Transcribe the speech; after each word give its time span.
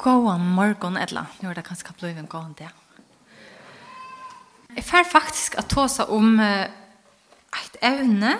Gåan 0.00 0.46
morgon, 0.56 0.96
eller 0.96 1.28
nu 1.40 1.50
er 1.50 1.58
det 1.58 1.66
kanskje 1.66 1.92
blod 1.98 2.16
en 2.16 2.30
gåan 2.30 2.54
det. 2.58 2.70
Jeg 4.76 4.84
fer 4.86 5.04
faktisk 5.04 5.58
at 5.60 5.68
ta 5.68 5.84
seg 5.90 6.08
om 6.14 6.38
et 6.40 7.76
evne, 7.84 8.36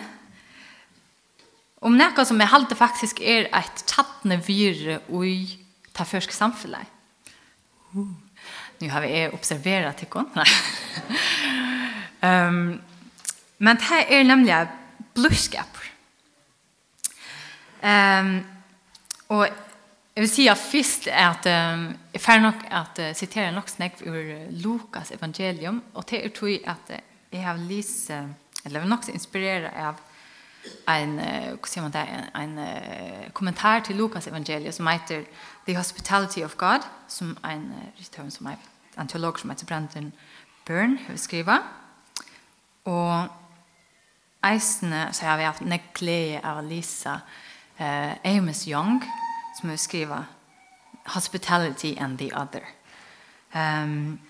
om 1.80 1.96
noe 1.96 2.24
som 2.28 2.40
jeg 2.40 2.52
halte 2.52 2.76
faktisk 2.78 3.20
er 3.20 3.48
et 3.56 3.84
tjattne 3.88 4.38
vire 4.46 5.00
i 5.10 5.36
ta 5.96 6.04
fyrsk 6.09 6.32
samfunnet. 6.32 6.88
Uh. 7.96 8.08
Nu 8.80 8.88
har 8.88 9.00
vi 9.00 9.29
observerat 9.29 9.96
til 9.96 10.08
kon. 10.08 10.30
um, 12.22 12.80
men 13.58 13.77
det 13.77 13.82
här 13.82 14.04
är 14.08 14.24
nämligen. 14.24 14.68
Um, 17.82 18.45
och 19.27 19.46
Jeg 20.16 20.22
vil 20.22 20.30
si 20.30 20.46
at 20.46 20.58
først 20.58 21.06
er 21.06 21.29
att 21.29 21.46
um, 21.46 21.98
jeg 22.12 22.21
får 22.21 22.39
nok 22.39 22.54
att 22.71 22.98
uh, 22.98 23.14
citera 23.14 23.50
nok 23.50 23.68
snakk 23.68 24.03
ur 24.07 24.50
Lukas 24.50 25.11
evangelium 25.11 25.82
och 25.94 26.04
det 26.11 26.25
er 26.25 26.29
tog 26.29 26.58
att 26.66 26.90
uh, 26.90 26.96
jeg 27.32 27.44
har 27.44 27.57
lyst, 27.57 28.11
uh, 28.11 28.16
eller 28.64 28.85
nog 28.85 29.08
inspirerad 29.08 29.71
av 29.76 29.94
en 30.88 31.18
hur 31.75 31.82
man 31.82 31.93
det 31.93 32.08
en, 32.34 32.58
en 32.58 32.66
kommentar 33.33 33.80
till 33.80 33.97
Lukas 33.97 34.27
evangelium 34.27 34.72
som 34.72 34.86
heter 34.86 35.25
The 35.66 35.77
Hospitality 35.77 36.44
of 36.44 36.56
God 36.56 36.80
som 37.08 37.38
en 37.44 37.72
return 37.98 38.30
som 38.30 38.47
er 38.47 38.56
en 38.98 39.08
teolog 39.08 39.38
som 39.38 39.50
heter 39.50 39.66
Brandon 39.66 40.12
Byrne 40.66 40.98
har 41.08 41.16
skrivet. 41.16 41.61
och 42.84 43.28
eisene, 44.42 45.12
så 45.12 45.27
har 45.27 45.36
vi 45.36 45.44
haft 45.44 45.61
en 45.61 46.41
av 46.44 46.64
Lisa 46.64 47.20
eh, 47.77 48.12
Amos 48.24 48.69
Young 48.69 49.02
som 49.56 49.70
vi 49.70 49.77
skriver 49.77 50.25
Hospitality 51.06 51.97
and 51.98 52.19
the 52.19 52.31
Other. 52.36 52.64
Um, 53.55 54.20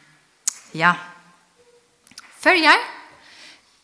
ja. 0.73 0.95
Följer. 2.39 2.79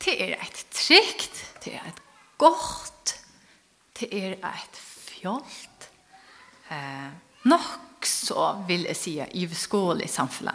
Det 0.04 0.22
er 0.22 0.36
et 0.42 0.66
trygt, 0.70 1.64
Det 1.64 1.74
er 1.74 1.88
et 1.88 2.02
godt, 2.38 3.24
Det 4.00 4.08
er 4.12 4.32
et 4.42 4.76
fjolt. 4.76 5.90
Eh, 6.70 7.10
nok 7.44 8.06
så 8.06 8.64
vil 8.68 8.82
jeg 8.82 8.96
si 8.96 9.20
i 9.32 9.48
skål 9.54 10.02
i 10.04 10.08
samfunnet. 10.08 10.54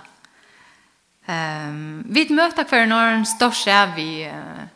Um, 1.28 2.04
vi 2.06 2.28
møter 2.30 2.64
hver 2.64 2.86
når 2.86 3.18
för 3.18 3.26
står 3.26 3.52
seg, 3.52 3.96
vi 3.96 4.30
uh, 4.30 4.68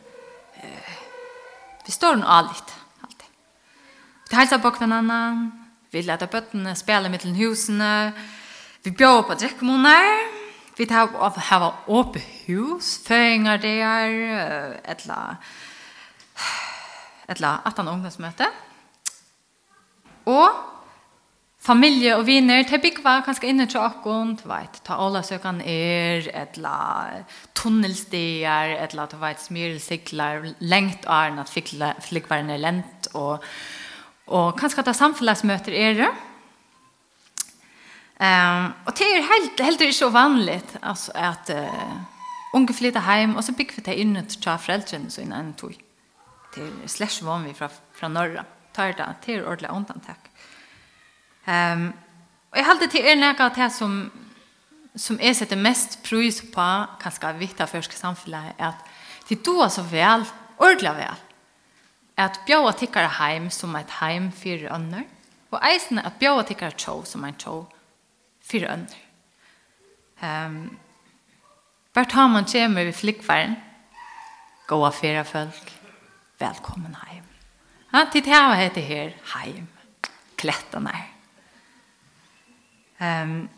vi 1.86 1.92
står 1.92 2.16
nog 2.16 2.28
allt. 2.28 2.74
Allt. 3.00 3.24
Vi 4.30 4.36
hälsar 4.36 4.58
på 4.58 4.70
kvinnan 4.70 5.10
Vi 5.92 6.02
lærte 6.02 6.26
bøttene 6.30 6.74
spille 6.76 7.10
mitt 7.12 7.24
husene. 7.38 8.12
Vi 8.84 8.90
bjør 8.90 9.22
på 9.28 9.34
drekkemåner. 9.38 10.06
Vi 10.76 10.84
tar 10.84 11.08
av 11.08 11.38
å 11.38 11.44
ha 11.48 11.68
åpe 11.88 12.20
hus, 12.44 12.98
føringer 13.06 13.56
der, 13.62 14.16
et 14.84 15.06
eller 15.06 15.38
annet 17.64 17.78
ungdomsmøte. 17.80 18.50
Og 20.28 20.50
familie 21.66 22.16
og 22.18 22.26
viner, 22.28 22.66
til 22.68 22.82
byggva 22.82 23.22
kanskje 23.24 23.48
inne 23.50 23.66
til 23.70 23.80
åkken, 23.80 24.36
du 24.42 24.44
vet, 24.50 24.82
ta 24.84 24.98
alle 25.00 25.22
søkene 25.26 25.64
er, 25.64 26.28
etla 26.44 26.76
tunnelstier, 27.56 28.76
etla, 28.84 29.08
du 29.10 29.16
vet, 29.22 29.40
smyrelsikler, 29.42 30.50
lengt 30.60 31.08
av 31.08 31.40
at 31.40 31.50
flikvaren 32.04 32.52
er 32.52 32.62
lent, 32.62 33.10
og 33.14 33.40
Og 34.26 34.56
kanskje 34.58 34.82
at 34.82 34.88
det 34.90 34.96
samfunnsmøter 34.98 35.76
er 35.76 35.94
det. 36.00 36.10
Um, 38.16 38.70
og 38.88 38.94
det 38.96 39.06
er 39.06 39.26
helt, 39.28 39.60
helt 39.60 39.82
ikke 39.84 39.92
så 39.92 40.08
vanlig 40.08 40.62
altså, 40.80 41.12
at 41.14 41.50
uh, 41.52 41.98
unge 42.56 42.74
flytter 42.74 43.04
hjem, 43.04 43.36
og 43.36 43.44
så 43.44 43.52
bygger 43.52 43.76
vi 43.76 43.82
det 43.90 43.96
inn 44.00 44.16
til 44.16 44.40
ta 44.40 44.56
foreldrene 44.56 45.12
så 45.12 45.20
innan 45.20 45.52
tog. 45.52 45.74
Det 46.54 46.64
er 46.64 46.88
slags 46.88 47.20
vanlig 47.24 47.52
fra, 47.58 47.68
fra 47.92 48.08
Norra. 48.08 48.46
Tar 48.74 48.96
det 48.96 49.08
til 49.24 49.44
ordentlig 49.44 49.70
undantak. 49.70 50.30
Um, 51.46 51.92
og 52.50 52.56
jeg 52.56 52.66
halte 52.66 52.88
til 52.88 53.04
er 53.04 53.20
noe 53.20 53.36
av 53.36 53.52
det 53.54 53.68
som, 53.72 53.98
som 54.96 55.20
jeg 55.20 55.36
setter 55.36 55.60
mest 55.60 56.00
pris 56.02 56.40
på, 56.40 56.68
kanskje 57.02 57.28
av 57.28 57.44
av 57.60 57.68
første 57.68 57.96
samfunnet, 58.00 58.56
er 58.56 58.72
at 58.72 59.28
de 59.28 59.36
doer 59.36 59.68
så 59.68 59.84
vel, 59.84 60.24
ordentlig 60.56 60.94
vel, 60.96 61.25
at 62.16 62.40
bjóa 62.46 62.72
tikkara 62.72 63.10
heim 63.18 63.50
som 63.50 63.76
eit 63.76 63.90
heim 64.00 64.30
fyrir 64.32 64.72
ønner, 64.72 65.04
og 65.52 65.60
eisne 65.64 66.04
at 66.06 66.18
bjóa 66.20 66.44
tikkara 66.48 66.72
tjó 66.76 67.02
som 67.06 67.24
ein 67.24 67.36
tjó 67.36 67.66
fyrir 68.40 68.72
ønner. 68.72 69.02
Um, 70.22 70.78
Bert 71.94 72.12
Hamann 72.12 72.48
kommer 72.48 72.84
vi 72.84 72.92
flikkværen, 72.92 73.56
gåa 74.66 74.90
fyrir 74.92 75.24
folk, 75.24 75.72
velkommen 76.40 76.96
heim. 77.04 77.24
Ja, 77.92 78.04
titt 78.12 78.26
her 78.26 78.48
var 78.48 78.60
heter 78.60 78.84
her 78.84 79.12
heim, 79.34 79.68
klettan 80.36 80.88
her. 80.92 81.06
Um, 83.00 83.48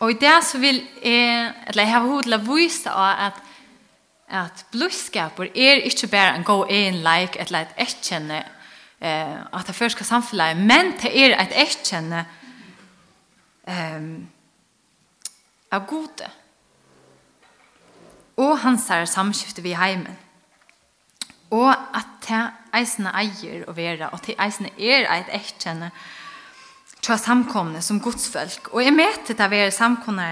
og 0.00 0.12
i 0.12 0.18
det 0.20 0.38
så 0.44 0.58
vil 0.60 0.80
jeg, 1.02 1.54
eller 1.66 1.82
jeg 1.82 1.92
har 1.92 2.08
hodla 2.08 2.36
la 2.36 2.44
vise 2.44 2.92
av 2.92 3.26
at 3.26 3.40
at 4.30 4.64
blodskaper 4.72 5.50
er 5.54 5.82
ikke 5.84 6.06
bare 6.10 6.36
en 6.36 6.44
god 6.44 6.66
en 6.70 7.00
like 7.02 7.38
et 7.40 7.48
eller 7.48 7.66
et 7.66 7.86
etkjenne 7.88 8.42
eh, 9.00 9.38
at 9.52 9.66
det 9.66 9.74
først 9.74 9.96
skal 9.96 10.06
samfunnet, 10.06 10.56
men 10.56 10.94
det 11.02 11.10
er 11.10 11.36
et 11.40 11.56
etkjenne 11.66 12.24
eh, 13.68 14.10
av 15.72 15.86
gode 15.86 16.30
og 18.40 18.58
hans 18.62 18.88
her 18.88 19.04
samskiftet 19.04 19.64
vi 19.64 19.76
heimen 19.76 20.18
og 21.50 21.70
at 21.74 22.06
det 22.28 22.40
eisene 22.78 23.10
eier 23.18 23.66
å 23.66 23.74
være 23.74 24.12
og 24.14 24.22
det 24.26 24.38
eisene 24.38 24.70
er 24.78 25.08
et 25.10 25.32
etkjenne 25.40 25.90
til 27.00 27.18
samkomne 27.18 27.80
som 27.82 28.00
godsfolk. 28.00 28.68
og 28.72 28.84
jeg 28.84 28.94
møter 28.94 29.34
det 29.34 29.46
å 29.46 29.52
være 29.52 29.74
samkomne 29.74 30.30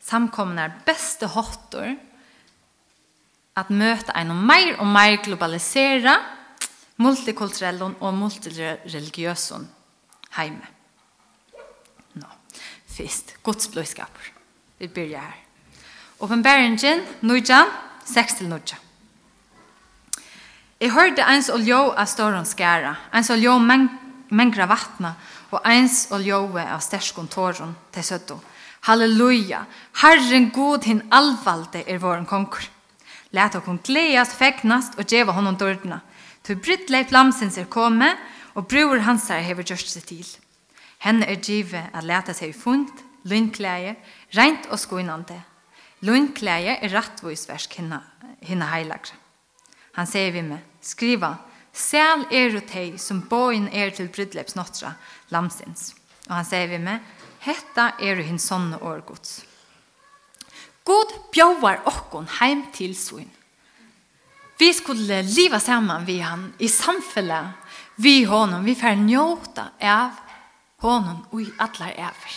samkomne 0.00 0.66
beste 0.86 1.28
hotter 1.32 1.94
at 3.60 3.70
møte 3.70 4.14
en 4.16 4.32
mer 4.46 4.78
og 4.80 4.88
mer 4.88 5.20
globalisere 5.24 6.16
multikulturelle 7.00 7.94
og 8.00 8.14
multireligiøse 8.14 9.60
heime. 10.36 10.66
No. 12.14 12.26
først, 12.96 13.34
Guds. 13.42 13.70
Vi 14.78 14.86
begynner 14.86 15.18
her. 15.18 15.38
Åpenbæringen, 16.20 17.00
Nujan, 17.20 17.66
6 18.04 18.34
til 18.34 18.48
Nujan. 18.48 18.78
Jeg 20.80 20.92
hørte 20.92 21.24
ens 21.28 21.48
oljå 21.52 21.90
av 21.92 22.06
større 22.08 22.44
skæra, 22.44 22.94
ens 23.14 23.30
oljå 23.30 23.58
meng 23.58 23.88
mengra 24.30 24.66
vattna, 24.70 25.14
og 25.50 25.66
ens 25.66 26.06
oljåe 26.14 26.62
av 26.62 26.80
sterskon 26.80 27.28
tåren 27.28 27.74
til 27.92 28.04
søtto. 28.06 28.38
Halleluja! 28.86 29.64
Herren 30.00 30.50
god 30.54 30.86
hin 30.88 31.02
allvalde 31.12 31.82
er 31.86 31.98
våren 32.00 32.26
konkur. 32.26 32.64
Læt 33.30 33.54
okon 33.54 33.78
gleast, 33.86 34.34
fegnast 34.38 34.98
og 34.98 35.06
djeva 35.06 35.32
honom 35.36 35.56
dårdna. 35.56 36.00
Tu 36.42 36.56
brittleip 36.56 37.12
lamsins 37.14 37.58
er 37.58 37.68
komme, 37.70 38.08
og 38.54 38.66
bror 38.66 38.98
hansar 39.06 39.44
hever 39.46 39.66
gjørst 39.66 39.92
seg 39.92 40.06
til. 40.08 40.26
Henne 41.00 41.28
er 41.30 41.38
djive 41.38 41.84
at 41.94 42.04
læta 42.04 42.34
seg 42.36 42.56
fundt, 42.56 43.04
lundklæje, 43.24 43.94
rent 44.36 44.66
og 44.70 44.80
skoinande. 44.80 45.38
Lundklæje 46.00 46.78
er 46.80 46.92
rattvoisversk 46.94 47.76
hinna, 47.78 48.00
hinna 48.42 48.70
heilagre. 48.72 49.14
Han 49.94 50.08
sier 50.08 50.32
vi 50.34 50.42
med, 50.46 50.58
skriva, 50.82 51.36
Sel 51.72 52.24
er 52.34 52.56
og 52.58 52.64
tei 52.66 52.96
som 52.98 53.20
boin 53.30 53.68
er 53.70 53.92
til 53.94 54.08
brydleps 54.10 54.56
notra, 54.58 54.96
lamsins. 55.30 55.92
Og 56.26 56.34
han 56.34 56.48
sier 56.48 56.66
vi 56.72 56.80
med, 56.82 56.98
Hetta 57.44 57.92
er 58.02 58.18
og 58.18 58.26
hins 58.26 58.48
sonne 58.50 58.80
årgods. 58.82 59.44
God 60.84 61.12
bjóvar 61.32 61.82
okkon 61.86 62.28
heim 62.40 62.64
til 62.72 62.94
svoin. 62.96 63.30
Vi 64.60 64.72
skulle 64.76 65.22
leva 65.24 65.60
saman 65.60 66.04
vi 66.06 66.18
han 66.20 66.52
i 66.58 66.68
samfella 66.68 67.52
vi 67.96 68.24
honom. 68.24 68.64
Vi 68.64 68.74
får 68.74 68.96
njóta 69.00 69.70
av 69.80 70.16
honom 70.80 71.26
og 71.30 71.42
i 71.42 71.50
allar 71.58 71.92
äver. 71.96 72.34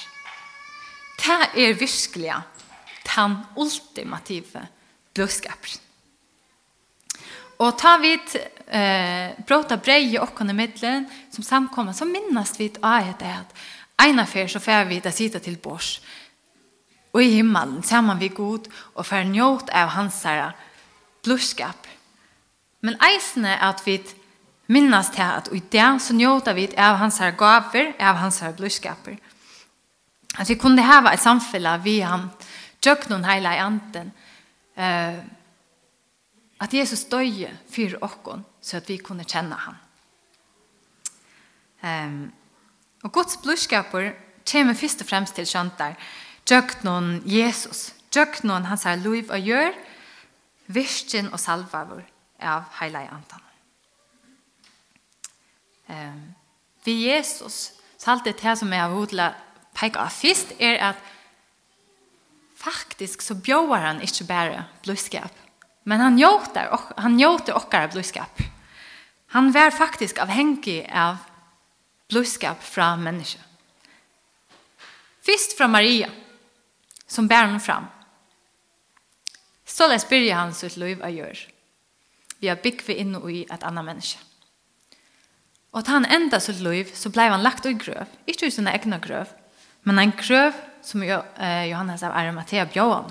Det 1.24 1.68
er 1.68 1.74
virkelig 1.74 2.34
den 3.16 3.38
ultimative 3.56 4.68
budskapen. 5.16 5.80
Og 7.60 7.78
ta 7.80 7.98
vid 8.02 8.36
eh, 8.68 9.36
bråta 9.48 9.78
brei 9.78 10.18
okkon 10.20 10.50
i 10.50 10.54
middelen 10.58 11.06
som 11.32 11.44
samkommer, 11.44 11.94
så 11.94 12.06
minnast 12.06 12.60
vi 12.60 12.72
av 12.82 13.14
at 13.14 13.54
eina 14.04 14.26
fer 14.26 14.48
så 14.48 14.60
fer 14.60 14.88
vi 14.90 15.00
det 15.00 15.14
sida 15.14 15.40
til 15.40 15.58
bors 15.58 16.02
og 17.14 17.24
i 17.24 17.36
himmelen 17.36 17.84
sammen 17.84 18.20
vi 18.20 18.28
god 18.34 18.68
og 18.96 19.06
for 19.06 19.24
njot 19.24 19.70
av 19.70 19.94
hans 19.94 20.24
blodskap. 21.24 21.88
Men 22.82 22.98
eisene 23.06 23.54
er 23.54 23.70
at 23.70 23.84
vi 23.86 24.00
minnes 24.68 25.10
til 25.14 25.22
at 25.22 25.50
i 25.54 25.62
det 25.72 26.02
så 26.02 26.14
njotar 26.14 26.54
vi 26.54 26.68
av 26.78 26.98
hans 26.98 27.20
gaver, 27.38 27.94
av 28.00 28.16
hans 28.16 28.42
här 28.42 28.54
blodskaper. 28.54 29.18
At 30.38 30.50
vi 30.50 30.56
kunne 30.56 30.82
ha 30.82 31.14
et 31.14 31.20
samfunn 31.20 31.84
vi 31.84 32.00
han 32.00 32.30
tjøk 32.82 33.10
noen 33.10 33.26
hele 33.26 33.50
i. 33.50 34.12
Uh, 34.78 35.22
at 36.60 36.74
Jesus 36.74 37.06
døye 37.06 37.52
for 37.70 37.98
oss 38.02 38.40
så 38.62 38.78
at 38.78 38.90
vi 38.90 38.98
kunne 38.98 39.24
kjenne 39.24 39.56
han. 39.56 39.76
Ehm 41.84 42.24
um, 42.24 42.32
og 43.04 43.12
Guds 43.12 43.42
blodskaper 43.42 44.16
kommer 44.52 44.74
först 44.74 45.02
och 45.02 45.08
främst 45.08 45.36
till 45.36 45.48
köntar. 45.48 45.96
Jøgnon 46.50 47.22
Jesus. 47.26 47.94
Jøgnon 48.16 48.66
hans 48.66 48.84
her 48.84 49.00
lov 49.02 49.32
og 49.32 49.40
gjør, 49.40 49.72
virkjen 50.68 51.32
og 51.34 51.40
salvavur 51.40 52.04
av 52.44 52.68
heila 52.80 53.04
i 53.04 53.10
antan. 53.12 53.40
Um, 55.88 56.22
vi 56.86 56.98
Jesus, 57.08 57.74
så 57.98 58.12
alt 58.12 58.26
det 58.28 58.40
her 58.44 58.56
som 58.60 58.72
jeg 58.72 58.82
har 58.82 58.92
hodla 58.92 59.34
peka 59.76 60.04
av 60.04 60.14
fyrst, 60.14 60.56
er 60.60 60.80
at 60.92 61.00
faktisk 62.60 63.24
så 63.24 63.36
bjøver 63.36 63.84
han 63.84 64.02
ikke 64.04 64.28
bare 64.28 64.66
blodskap, 64.84 65.32
men 65.84 66.00
han 66.00 66.20
gjøter, 66.20 66.72
han 66.98 67.20
gjøter 67.20 67.58
okkar 67.60 67.92
blodskap. 67.92 68.44
Han 69.34 69.50
var 69.54 69.74
faktisk 69.74 70.20
avhengig 70.22 70.84
av 70.88 71.24
blodskap 72.12 72.62
fra 72.64 72.94
menneske. 73.00 73.42
Fyrst 75.24 75.56
fra 75.58 75.68
Maria, 75.72 76.10
som 77.08 77.28
bär 77.28 77.46
honom 77.46 77.60
fram. 77.60 77.86
Så 79.66 79.88
läs 79.88 80.10
börjar 80.10 80.36
han 80.36 80.54
sitt 80.54 80.78
liv 80.78 81.02
och 81.02 81.12
gör. 81.12 81.38
Vi 82.40 82.48
har 82.48 82.56
byggt 82.56 82.90
vi 82.90 82.94
in 82.94 83.16
och 83.16 83.32
i 83.32 83.44
ett 83.44 83.64
annat 83.64 83.86
människa. 83.86 84.20
Og 85.74 85.80
at 85.80 85.88
han 85.88 86.06
enda 86.06 86.40
sitt 86.40 86.60
liv, 86.62 86.92
så 86.94 87.10
blei 87.10 87.30
han 87.30 87.42
lagt 87.42 87.66
i 87.66 87.74
grøv. 87.74 88.06
Ikke 88.30 88.46
i 88.46 88.54
sina 88.54 88.76
egna 88.78 89.00
grøv, 89.02 89.32
men 89.84 90.00
en 90.00 90.14
grøv 90.14 90.54
som 90.86 91.02
Johannes 91.04 92.04
av 92.04 92.14
Arimathea 92.14 92.68
bjør. 92.70 93.10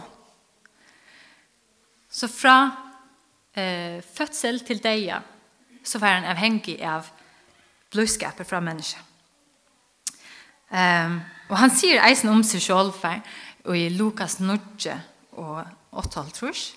Så 2.11 2.29
fra 2.29 2.57
eh, 3.57 3.99
fødsel 4.15 4.61
til 4.63 4.83
deia, 4.85 5.19
så 5.83 5.99
var 5.99 6.21
han 6.21 6.29
avhengig 6.31 6.79
av 6.87 7.09
blodskapet 7.91 8.47
fra 8.47 8.61
mennesket. 8.61 9.01
Um, 10.73 11.19
og 11.51 11.59
han 11.61 11.73
sier 11.75 12.01
eisen 12.07 12.31
om 12.33 12.41
seg 12.47 12.63
selv, 12.65 12.95
Og 13.65 13.79
i 13.79 13.89
Lukas 13.95 14.39
9 14.41 14.59
og 15.39 15.63
8 15.93 16.25
trus, 16.35 16.73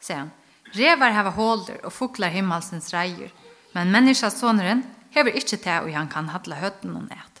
sier 0.00 0.24
han, 0.24 0.32
Revar 0.76 1.14
hava 1.16 1.32
holder 1.32 1.80
og 1.86 1.94
fuklar 1.96 2.32
himmelsens 2.34 2.90
reier, 2.92 3.30
men 3.72 3.92
menneskens 3.92 4.36
soneren 4.36 4.82
hever 5.14 5.38
ikke 5.38 5.56
til 5.56 5.86
og 5.86 5.94
han 5.94 6.10
kan 6.12 6.28
hadla 6.28 6.60
høtten 6.60 6.96
og 6.96 7.06
nät. 7.08 7.40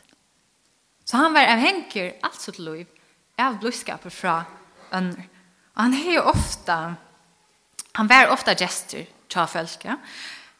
Så 1.04 1.16
han 1.16 1.34
var 1.36 1.48
avhenker 1.48 2.16
alt 2.24 2.40
sitt 2.40 2.58
liv 2.60 2.88
av 3.40 3.60
blodskapet 3.60 4.12
fra 4.12 4.42
ønner. 4.92 5.28
Og 5.76 5.84
han 5.84 5.94
er 5.94 6.10
jo 6.18 6.24
ofta, 6.28 6.78
han 7.96 8.10
var 8.10 8.32
ofta 8.32 8.56
gestur 8.58 9.06
folk, 9.28 9.84
ja. 9.84 9.96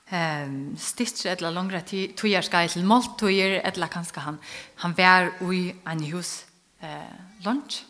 Um, 0.09 0.77
stitcher 0.77 1.37
eller 1.37 1.53
långra 1.53 1.83
tujar 2.17 2.41
skai 2.41 2.69
til 2.69 2.85
måltujer 2.89 3.61
eller 3.61 3.91
kanskje 3.93 4.23
han 4.25 4.39
han 4.81 4.95
var 4.97 5.29
i 5.53 5.75
en 5.85 6.01
hus 6.13 6.47
eh 6.81 7.45
lunch 7.45 7.85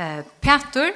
eh, 0.00 0.22
Petur, 0.40 0.94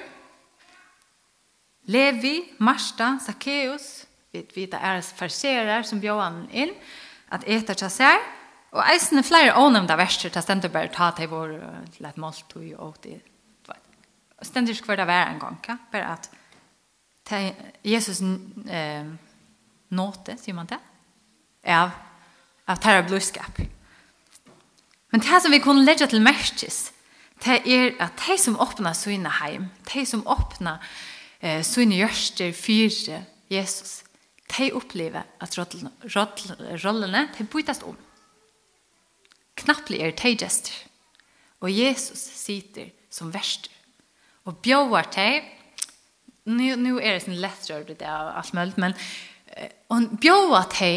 Levi, 1.93 2.39
Marsta, 2.65 3.19
Zacchaeus, 3.21 4.06
vi 4.33 4.43
vet 4.55 4.75
er 4.79 5.05
farserer 5.15 5.85
som 5.87 6.01
bjóan 6.03 6.47
inn, 6.51 6.73
at 7.31 7.45
eta 7.47 7.77
tja 7.77 7.91
sær, 7.93 8.25
og 8.75 8.83
eisne 8.89 9.23
flere 9.23 9.53
ånemda 9.61 9.95
verser, 10.01 10.33
ta 10.35 10.43
stendur 10.43 10.73
bare 10.75 10.91
ta 10.91 11.12
til 11.15 11.31
vår 11.31 11.53
til 11.95 12.09
et 12.09 12.19
måltøy 12.19 12.73
og 12.75 12.97
til 13.05 13.21
stendur 14.45 14.75
skvar 14.77 14.99
det 14.99 15.07
være 15.07 15.35
en 15.35 15.41
gang, 15.41 15.59
ja? 15.69 15.77
bare 15.93 16.17
at 16.17 16.31
Jesus 17.85 18.21
eh, 18.21 19.07
nåte, 19.95 20.37
sier 20.41 20.57
man 20.57 20.69
det, 20.69 20.81
av, 21.65 21.95
av 22.69 22.81
terrorblodskap. 22.83 23.62
Men 25.12 25.23
det 25.23 25.41
som 25.43 25.55
vi 25.55 25.62
kunne 25.65 25.87
legge 25.87 26.07
til 26.11 26.23
merkes, 26.23 26.91
det 27.44 27.61
er 27.69 27.93
at 28.00 28.17
de 28.26 28.38
som 28.41 28.56
åpner 28.61 28.96
sine 28.96 29.31
heim, 29.41 29.69
de 29.93 30.06
som 30.06 30.25
åpner 30.26 30.81
eh, 31.41 31.62
sine 31.67 31.99
hjørster 32.00 32.55
fyre 32.56 33.25
Jesus, 33.52 34.02
de 34.56 34.70
opplever 34.73 35.23
at 35.41 35.58
rollene, 35.58 35.93
rollene 36.85 37.29
de 37.38 37.44
byttes 37.44 37.82
om. 37.85 37.96
Knapplig 39.56 40.00
er 40.00 40.17
de 40.17 40.37
og 41.64 41.70
Jesus 41.73 42.19
sitter 42.19 42.91
som 43.11 43.32
verster. 43.32 43.70
Og 44.44 44.58
bjøver 44.61 45.06
de, 45.14 45.29
nu, 46.44 46.75
nu 46.76 46.99
er 46.99 47.14
det 47.14 47.23
sånn 47.25 47.40
lettrør 47.40 47.87
det 47.88 48.05
av 48.05 48.35
alt 48.37 48.52
mulig, 48.52 48.75
men 48.76 48.97
og 49.88 50.17
bjøver 50.20 50.69
de 50.75 50.90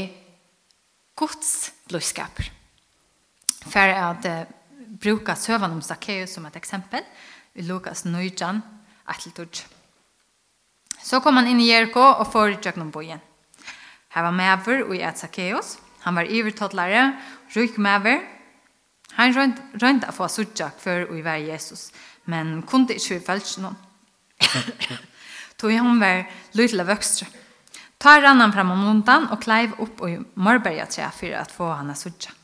Guds 1.17 1.71
blodskaper. 1.87 2.49
For 3.67 3.93
at 3.93 4.27
brukar 4.87 5.35
sövan 5.35 5.71
om 5.71 5.81
Zacchaeus 5.81 6.33
som 6.33 6.45
ett 6.45 6.55
exempel 6.55 7.03
i 7.53 7.61
Lukas 7.61 8.05
9 8.05 8.61
atletur. 9.05 9.49
Så 11.01 11.19
kom 11.19 11.37
han 11.37 11.47
inn 11.47 11.59
i 11.61 11.69
Jericho 11.69 12.03
og 12.03 12.31
får 12.31 12.57
gjennom 12.61 12.91
bojen. 12.91 13.21
Her 14.11 14.25
var 14.27 14.35
Maver 14.35 14.83
og 14.87 14.95
et 14.95 15.19
Zacchaeus. 15.19 15.77
Han 16.03 16.15
var 16.15 16.29
ivertottlare, 16.31 17.13
ryk 17.55 17.77
Maver. 17.77 18.23
Han 19.17 19.33
rønte 19.33 20.09
å 20.09 20.15
få 20.15 20.27
suttjak 20.29 20.79
før 20.81 21.07
og 21.07 21.17
i 21.17 21.23
vær 21.25 21.39
Jesus, 21.41 21.89
men 22.25 22.61
kunde 22.67 22.97
ikke 22.97 23.17
vi 23.17 23.25
følge 23.25 23.61
noen. 23.63 23.77
Tog 25.57 25.73
han 25.73 26.01
var 26.01 26.27
lytle 26.57 26.85
vøkstre. 26.85 27.29
Tar 27.97 28.21
rannan 28.21 28.53
fram 28.53 28.75
om 28.75 28.83
lundan 28.85 29.25
og 29.33 29.41
kleiv 29.41 29.73
opp 29.81 30.03
og 30.05 30.27
morberga 30.37 30.85
tre 30.85 31.07
for 31.17 31.33
å 31.33 31.45
få 31.49 31.71
han 31.79 31.89
av 31.89 31.97
suttjak. 31.97 32.35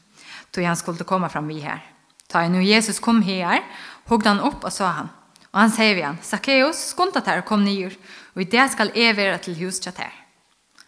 Tog 0.54 0.66
han 0.66 0.78
skulle 0.78 1.06
komme 1.06 1.30
fram 1.30 1.50
vi 1.50 1.60
her. 1.62 1.93
Ta 2.34 2.48
nu 2.50 2.64
Jesus 2.66 3.00
kom 3.00 3.22
her, 3.22 3.62
hogde 4.10 4.32
han 4.32 4.42
opp 4.42 4.66
og 4.66 4.74
sa 4.74 4.90
han. 4.98 5.12
Og 5.54 5.60
han 5.62 5.74
sier 5.74 5.94
vi 5.94 6.02
han, 6.02 6.18
Zacchaeus, 6.26 6.80
skunta 6.96 7.22
ter 7.22 7.44
og 7.44 7.46
kom 7.46 7.62
nyer, 7.62 7.94
og 8.34 8.42
i 8.42 8.50
det 8.50 8.66
skal 8.74 8.90
jeg 8.98 9.14
være 9.20 9.38
til 9.46 9.60
hus 9.62 9.78
til. 9.84 10.00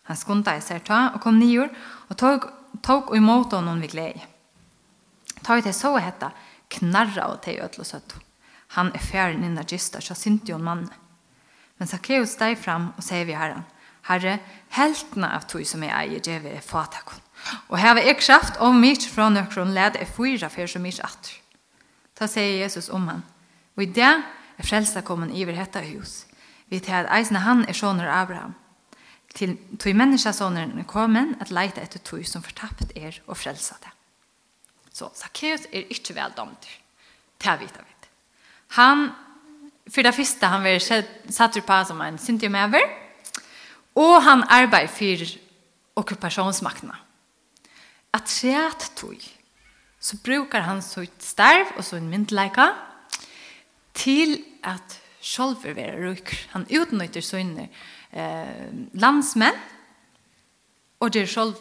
Han 0.10 0.18
skunta 0.18 0.56
i 0.58 0.64
seg 0.66 0.82
ta 0.88 1.12
og 1.14 1.22
kom 1.22 1.38
nyer, 1.38 1.70
og 2.10 2.18
tog, 2.18 2.48
tog 2.82 3.12
og 3.12 3.18
imot 3.18 3.54
honom 3.54 3.82
vi 3.82 3.92
glede. 3.94 4.26
Ta 5.46 5.60
i 5.60 5.66
det 5.66 5.76
så 5.78 5.94
hette, 6.02 6.32
knarra 6.74 7.30
og 7.30 7.44
teg 7.46 7.62
ødel 7.62 7.86
og 7.86 7.90
søtt. 7.92 8.18
Han 8.74 8.90
er 8.98 9.06
ferdig 9.06 9.46
inna 9.46 9.62
gister 9.70 10.02
så 10.02 10.18
synte 10.18 10.50
jo 10.50 10.58
en 10.58 10.66
mann. 10.66 10.88
Men 11.78 11.88
Zacchaeus 11.88 12.34
steg 12.34 12.58
fram 12.58 12.90
og 12.96 13.06
sier 13.06 13.30
vi 13.30 13.38
herren, 13.38 13.68
Herre, 14.06 14.38
heltene 14.78 15.32
av 15.34 15.48
tog 15.50 15.66
som 15.66 15.82
jeg 15.82 15.94
eier, 15.94 16.22
det 16.22 16.42
vil 16.44 16.54
jeg 16.54 16.66
fatakon. 16.66 17.25
Og 17.70 17.78
hava 17.80 18.02
ek 18.02 18.24
kraft 18.24 18.60
om 18.64 18.80
mitt 18.82 19.06
fra 19.10 19.30
nøkron 19.30 19.74
led 19.76 19.98
er 20.00 20.10
fyra 20.10 20.50
for 20.50 20.70
så 20.70 20.82
mitt 20.82 21.02
atter. 21.04 21.34
Ta 22.16 22.28
sier 22.32 22.62
Jesus 22.64 22.90
om 22.90 23.08
han. 23.12 23.24
Og 23.76 23.84
i 23.84 23.92
det 23.92 24.08
er 24.12 24.66
frelsa 24.66 25.04
kommen 25.06 25.34
iver 25.36 25.58
hetta 25.58 25.84
hus. 25.84 26.24
Vi 26.72 26.80
tar 26.80 27.06
at 27.06 27.12
eisne 27.20 27.44
han 27.46 27.66
er 27.70 27.78
sånner 27.78 28.10
Abraham. 28.10 28.56
Til 29.36 29.58
tog 29.82 29.98
menneska 29.98 30.32
sånneren 30.34 30.80
er 30.80 30.88
kommet 30.88 31.36
at 31.44 31.52
leita 31.52 31.84
etter 31.84 32.00
tog 32.00 32.24
som 32.26 32.44
fortapt 32.44 32.96
er 32.96 33.20
og 33.28 33.38
frelsa 33.38 33.76
det. 33.84 33.92
Så 34.96 35.12
Zacchaeus 35.14 35.68
er 35.74 35.92
ikke 35.92 36.16
vel 36.16 36.32
domt. 36.38 36.70
Det 37.38 37.52
er 37.52 37.60
vidt 37.60 37.76
av. 37.78 37.92
Han, 38.76 39.10
for 39.92 40.02
det 40.02 40.16
første, 40.16 40.48
han 40.48 40.64
var 40.64 40.80
satt 40.80 41.58
på 41.66 41.80
som 41.88 42.02
en 42.02 42.18
syndiomever, 42.20 42.84
og 43.96 44.24
han 44.24 44.44
arbeider 44.50 44.92
for 44.92 45.26
okkupasjonsmaktene 46.02 47.05
at 48.16 48.32
sett 48.32 48.92
tog, 48.96 49.20
så 50.00 50.18
brukar 50.24 50.66
han 50.70 50.82
sitt 50.86 51.24
starv 51.24 51.76
og 51.76 51.84
sin 51.84 52.10
myndleika 52.10 52.70
til 53.96 54.38
at 54.64 55.00
sjolver 55.26 55.74
være 55.74 56.10
ruk. 56.10 56.34
Han 56.54 56.68
utnytter 56.70 57.24
sine 57.26 57.70
eh, 58.14 58.68
landsmenn 58.94 59.58
og 61.02 61.12
gjør 61.12 61.30
sjolv, 61.30 61.56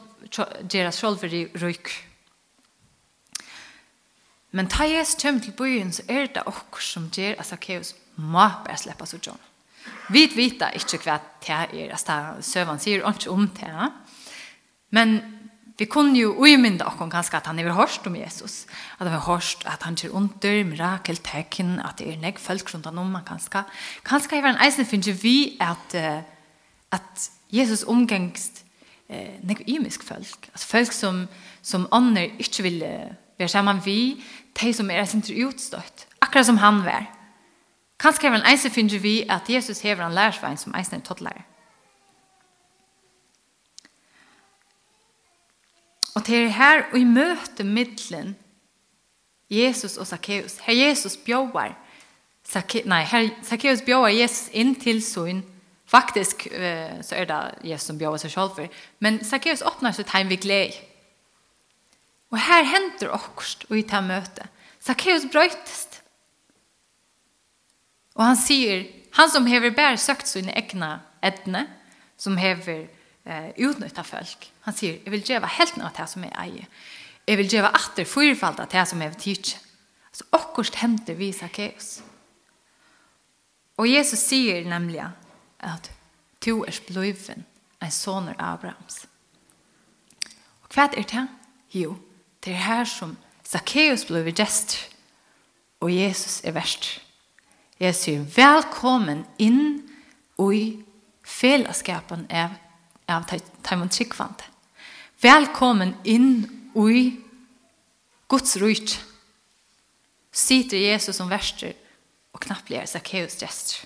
deres 0.70 1.00
sjolver 1.00 1.32
ruk. 1.62 1.90
Men 4.54 4.70
ta 4.70 4.86
jes 4.86 5.16
kjem 5.18 5.40
til 5.42 5.56
byen, 5.58 5.90
så 5.92 6.04
er 6.08 6.28
det 6.30 6.44
okkur 6.46 6.82
som 6.84 7.08
gjør 7.10 7.40
at 7.40 7.48
Zacchaeus 7.48 7.94
må 8.16 8.46
bare 8.66 8.78
slippe 8.78 9.06
så 9.10 9.18
John. 9.18 9.40
Vi 10.14 10.28
vita 10.30 10.70
ikke 10.76 11.00
hva 11.02 11.18
det 11.42 11.56
er, 11.82 11.96
at 11.96 12.44
søvann 12.44 12.78
sier 12.80 13.02
ikke 13.02 13.32
om 13.32 13.48
det. 13.56 13.88
Men 14.94 15.16
vi 15.78 15.86
kunne 15.90 16.18
jo 16.18 16.34
uimynda 16.38 16.86
okkon 16.86 17.10
ganske 17.10 17.36
at 17.36 17.48
han 17.50 17.58
er 17.58 17.72
hørst 17.74 18.06
om 18.06 18.14
Jesus. 18.16 18.66
At 19.00 19.08
han 19.08 19.16
er 19.16 19.24
hørst 19.26 19.64
at 19.66 19.82
han 19.82 19.96
gjør 19.98 20.14
under, 20.20 20.64
mirakel, 20.64 21.16
tekken, 21.16 21.80
at 21.82 21.98
det 21.98 22.12
er 22.12 22.20
nek 22.22 22.38
folk 22.38 22.70
rundt 22.74 22.86
han 22.86 22.98
om 22.98 23.14
han 23.14 23.24
ganske. 23.26 23.64
Ganske 24.06 24.38
er 24.38 24.46
en 24.52 24.62
eisen 24.62 24.86
finner 24.86 25.18
vi 25.18 25.56
at, 25.60 25.96
at 26.94 27.30
Jesus 27.50 27.82
omgengst 27.82 28.62
eh, 29.08 29.34
nek 29.42 29.64
imisk 29.66 30.04
folk. 30.06 30.48
Altså 30.52 30.66
folk 30.66 30.92
som, 30.92 31.26
som 31.62 31.88
andre 31.92 32.28
ikke 32.38 32.62
vil 32.62 32.78
være 33.38 33.48
sammen 33.48 33.82
vi, 33.84 34.22
de 34.60 34.72
som 34.72 34.90
er 34.90 35.04
sin 35.04 35.24
utstøtt. 35.46 36.06
Akkurat 36.20 36.46
som 36.46 36.62
han 36.62 36.84
var. 36.84 37.10
Ganske 37.98 38.26
er 38.26 38.38
en 38.38 38.46
eisen 38.46 38.70
finner 38.70 38.98
vi 38.98 39.24
at 39.28 39.50
Jesus 39.50 39.80
hever 39.80 40.06
en 40.06 40.14
lærersvein 40.14 40.56
som 40.56 40.74
eisen 40.78 41.00
er 41.00 41.04
tottlærer. 41.04 41.42
Og 46.14 46.26
det 46.26 46.44
er 46.44 46.48
her 46.48 46.82
og 46.92 46.98
i 46.98 47.04
møte 47.04 47.64
middelen 47.64 48.36
Jesus 49.50 49.96
og 49.96 50.06
Zacchaeus. 50.06 50.58
Her 50.62 50.74
Jesus 50.74 51.16
bjøver 51.16 51.74
Zacchaeus, 52.46 52.86
nei, 52.86 53.02
her 53.04 53.28
Zacchaeus 53.44 53.82
bjøver 53.82 54.08
Jesus 54.08 54.48
inn 54.52 54.74
til 54.80 55.02
sin 55.02 55.42
Faktisk 55.86 56.46
så 57.02 57.14
er 57.14 57.26
det 57.28 57.70
Jesus 57.70 57.86
som 57.86 57.98
bjøver 57.98 58.16
seg 58.22 58.32
selv 58.32 58.54
for. 58.56 58.68
Men 59.04 59.20
Zacchaeus 59.24 59.62
åpner 59.62 59.92
sitt 59.92 60.10
heim 60.14 60.30
ved 60.32 60.40
glede. 60.40 60.72
Og 62.32 62.40
her 62.40 62.64
henter 62.66 63.12
okkurst 63.14 63.66
og 63.68 63.76
i 63.78 63.84
ta 63.86 64.00
møte. 64.00 64.48
Zacchaeus 64.82 65.28
brøytest. 65.32 66.00
Og 68.14 68.24
han 68.24 68.38
sier, 68.38 68.86
han 69.14 69.30
som 69.30 69.46
hever 69.46 69.74
bare 69.76 69.98
søkt 70.00 70.28
sine 70.28 70.54
egna 70.56 70.98
edne, 71.22 71.66
som 72.18 72.36
hever 72.40 72.86
eh, 73.26 73.50
utnytta 73.56 74.04
folk. 74.04 74.50
Han 74.60 74.74
sier, 74.74 75.00
jeg 75.04 75.12
vil 75.12 75.24
gjøre 75.24 75.46
helt 75.58 75.76
något 75.76 75.96
här 75.96 75.98
det 75.98 76.08
som 76.08 76.24
jeg 76.24 76.36
eier. 76.38 76.66
Jeg 77.26 77.38
vil 77.40 77.52
gjøre 77.52 77.72
åter 77.74 78.04
fyrfald 78.04 78.60
att 78.60 78.70
det 78.70 78.86
som 78.86 79.02
är 79.02 79.12
vil. 79.12 79.58
Så 80.12 80.24
akkurat 80.30 80.74
henter 80.74 81.14
vi 81.14 81.32
Zacchaeus. 81.32 82.02
Og 83.76 83.88
Jesus 83.88 84.18
säger 84.18 84.64
nemlig 84.64 85.02
at 85.58 85.90
du 86.44 86.62
er 86.62 86.80
bløyven 86.86 87.44
en 87.82 87.90
soner 87.90 88.34
Abrahams. 88.38 89.06
Og 90.62 90.68
hva 90.74 90.88
er 90.96 91.02
det? 91.02 91.26
Jo, 91.72 91.96
det 92.40 92.50
är 92.50 92.56
här 92.56 92.84
som 92.84 93.16
Zacchaeus 93.42 94.06
blev 94.06 94.34
gest 94.34 94.90
og 95.80 95.90
Jesus 95.90 96.44
är 96.44 96.52
värst. 96.52 97.00
Jeg 97.80 97.94
sier, 97.94 98.20
velkommen 98.36 99.24
inn 99.38 99.82
i 100.38 100.84
fällskapen 101.24 102.26
av 102.30 102.54
av 103.06 103.24
Taimon 103.62 103.88
Tryggvand. 103.88 104.42
Velkommen 105.22 105.94
inn 106.04 106.44
i 106.74 107.02
Guds 108.28 108.56
ryt. 108.56 108.98
Sitter 110.34 110.80
Jesus 110.80 111.16
som 111.16 111.30
verster 111.30 111.74
og 112.34 112.42
knappligere 112.42 112.88
Zacchaeus 112.90 113.36
gestur. 113.38 113.84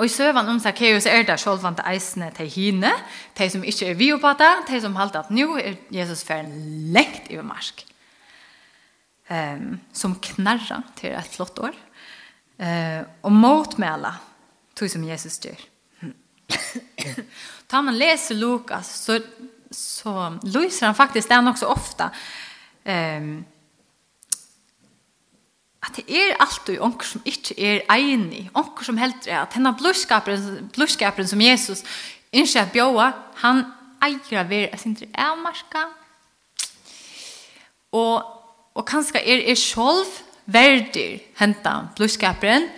Og 0.00 0.08
i 0.08 0.10
søvann 0.10 0.48
om 0.48 0.58
Zacchaeus 0.58 1.06
er 1.06 1.22
det 1.28 1.36
sjålvande 1.38 1.84
eisene 1.86 2.30
til 2.34 2.48
hine, 2.50 2.90
de 3.38 3.48
som 3.52 3.62
ikke 3.62 3.92
er 3.92 3.98
vi 4.00 4.08
på 4.18 4.32
det, 4.40 4.52
de 4.70 4.80
som 4.82 4.96
halte 4.98 5.20
at 5.20 5.30
nå 5.30 5.52
er 5.60 5.76
Jesus 5.92 6.24
ferden 6.26 6.90
lengt 6.96 7.28
i 7.30 7.38
marsk. 7.44 7.84
Um, 9.32 9.78
som 9.96 10.16
knarra 10.20 10.82
til 10.98 11.14
et 11.14 11.28
flott 11.30 11.60
år. 11.62 11.76
Uh, 12.58 13.04
og 13.22 13.32
motmela 13.32 14.16
tog 14.76 14.90
som 14.90 15.04
Jesus 15.06 15.38
gjør. 15.44 15.60
Ta 17.66 17.82
man 17.82 17.98
läser 17.98 18.34
Lukas 18.34 19.04
så 19.04 19.20
så 19.70 20.38
lyser 20.42 20.86
han 20.86 20.94
faktiskt 20.94 21.28
den 21.28 21.48
också 21.48 21.66
ofta. 21.66 22.10
Ehm 22.84 23.22
um, 23.22 23.44
att 25.84 25.94
det 25.94 26.12
är 26.12 26.36
allt 26.38 26.68
och 26.68 26.84
onkel 26.86 27.08
som 27.08 27.20
inte 27.24 27.60
är 27.60 27.96
enig, 27.96 28.50
onkel 28.54 28.84
som 28.84 28.98
helt 28.98 29.26
är 29.26 29.38
att 29.38 29.52
henne 29.52 29.72
bluskapen 29.72 30.70
bluskapen 30.74 31.28
som 31.28 31.40
Jesus 31.40 31.84
inte 32.30 32.62
att 32.62 32.72
bjóa, 32.72 33.12
han 33.34 33.72
äger 34.00 34.40
av 34.40 34.52
er 34.52 34.76
sin 34.76 34.96
Och 37.90 38.16
och 38.74 38.94
og 38.94 39.14
är 39.14 39.20
er 39.24 39.54
själv 39.54 39.74
sjolv 39.74 40.06
verdig 40.46 41.22
henta 41.34 41.88
bluskaparen, 41.96 42.68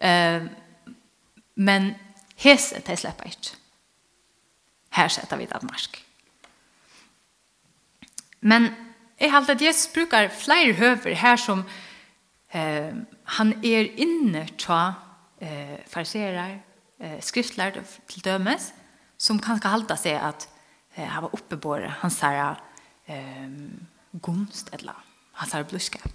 Ehm 0.00 0.48
men 1.56 1.94
Hese, 2.38 2.82
de 2.86 2.96
slipper 2.96 3.30
ikke. 3.30 3.56
Her 4.94 5.08
setter 5.08 5.36
vi 5.36 5.46
Danmark. 5.50 6.04
Men 8.40 8.70
jeg 9.20 9.32
halte 9.32 9.52
at 9.56 9.62
Jesus 9.62 9.90
brukar 9.94 10.30
flere 10.30 10.72
høver 10.78 11.14
her 11.14 11.36
som 11.36 11.64
eh, 12.54 12.94
han 13.24 13.52
er 13.64 13.90
inne 13.98 14.44
til 14.58 14.92
eh, 15.42 15.78
fariserer, 15.86 16.58
eh, 17.00 17.18
skriftlærd 17.20 17.80
til 18.08 18.24
dømes, 18.24 18.72
som 19.18 19.40
kan 19.42 19.58
skal 19.58 19.74
halte 19.74 19.96
seg 19.98 20.20
at 20.22 20.46
eh, 20.96 21.04
han 21.04 21.26
var 21.26 21.34
oppebåret, 21.34 21.90
han 22.04 22.14
sa 22.14 22.30
eh, 23.10 23.50
gunst 24.22 24.70
eller 24.72 24.94
han 25.42 25.50
sa 25.50 25.62
bluskap. 25.62 26.08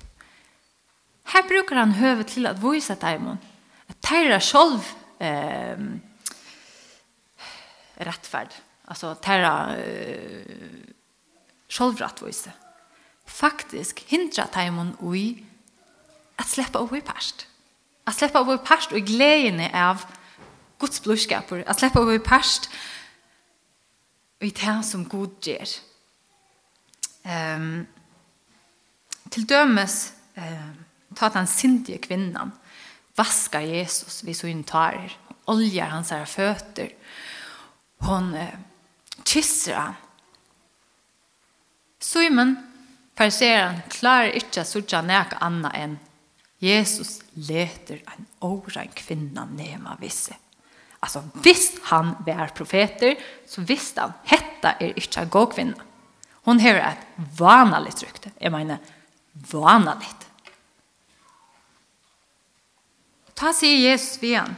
Her 1.34 1.44
brukar 1.48 1.80
han 1.80 2.00
høve 2.00 2.24
til 2.24 2.48
at 2.48 2.63
vise 2.63 2.96
dem 3.01 3.27
at 3.36 4.00
teira 4.01 4.39
sjolv 4.39 4.88
eh, 5.20 5.80
rättfärd. 7.96 8.54
Alltså 8.86 9.16
terra 9.16 9.78
eh, 9.78 10.46
självrättvise. 11.70 12.52
Faktisk 13.26 14.00
hindra 14.00 14.48
taimon 14.48 14.98
ui 15.00 15.46
at 16.36 16.48
släppa 16.48 16.82
ui 16.82 17.02
past. 17.02 17.48
At 18.06 18.16
släppa 18.16 18.42
ui 18.42 18.58
past 18.58 18.92
og 18.92 19.06
glädjene 19.08 19.72
av 19.74 20.06
Guds 20.80 21.02
blodskaper. 21.02 21.64
At 21.68 21.80
släppa 21.80 22.00
ui 22.00 22.20
past 22.20 22.70
i 24.40 24.50
det 24.50 24.84
som 24.84 25.06
god 25.06 25.30
ger. 25.42 25.70
Um, 27.24 27.88
til 29.32 29.46
dømes 29.50 30.14
um, 30.36 30.84
ta 31.16 31.30
den 31.30 31.48
sindige 31.48 32.02
kvinnan 32.04 32.52
vaskar 33.16 33.60
Jesus 33.60 34.26
vid 34.26 34.36
så 34.36 34.48
intarer 34.48 35.18
oljar 35.46 35.88
hans 35.88 36.12
här 36.12 36.26
fötter 36.26 36.90
hon 38.03 38.33
eh, 38.36 38.55
kysser 39.24 39.75
han. 39.75 40.00
Simon, 42.03 42.57
fariseren, 43.17 43.79
klarer 43.89 44.36
ikke 44.38 44.63
å 44.63 44.67
sørge 44.67 45.01
nek 45.07 45.38
annet 45.43 45.77
enn 45.79 46.00
Jesus 46.63 47.17
leter 47.36 48.00
en 48.07 48.27
åren 48.48 48.91
kvinna 48.95 49.43
nema 49.50 49.98
visse. 50.00 50.36
Altså, 51.03 51.19
hvis 51.43 51.74
han 51.89 52.13
var 52.24 52.53
profeter, 52.55 53.17
så 53.48 53.63
visste 53.67 54.05
han, 54.05 54.13
hetta 54.29 54.77
er 54.79 54.95
ikke 55.00 55.25
en 55.25 55.33
god 55.33 55.50
kvinna. 55.51 55.88
Hon 56.48 56.60
har 56.63 56.79
et 56.79 57.03
vanligt 57.39 58.03
rykte. 58.03 58.31
Jeg 58.39 58.51
mener, 58.51 58.79
vanligt. 59.51 60.27
Ta 63.36 63.51
sier 63.55 63.89
Jesus 63.89 64.22
vi 64.22 64.36
han. 64.38 64.55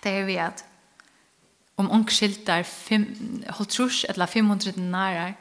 Det 0.00 0.12
er 0.12 0.28
vi 0.28 0.36
at 0.40 0.64
om 1.80 1.90
ångskiltar 1.96 2.66
holtrus 3.56 4.04
eller 4.08 4.28
500 4.30 4.76
denarar 4.76 5.34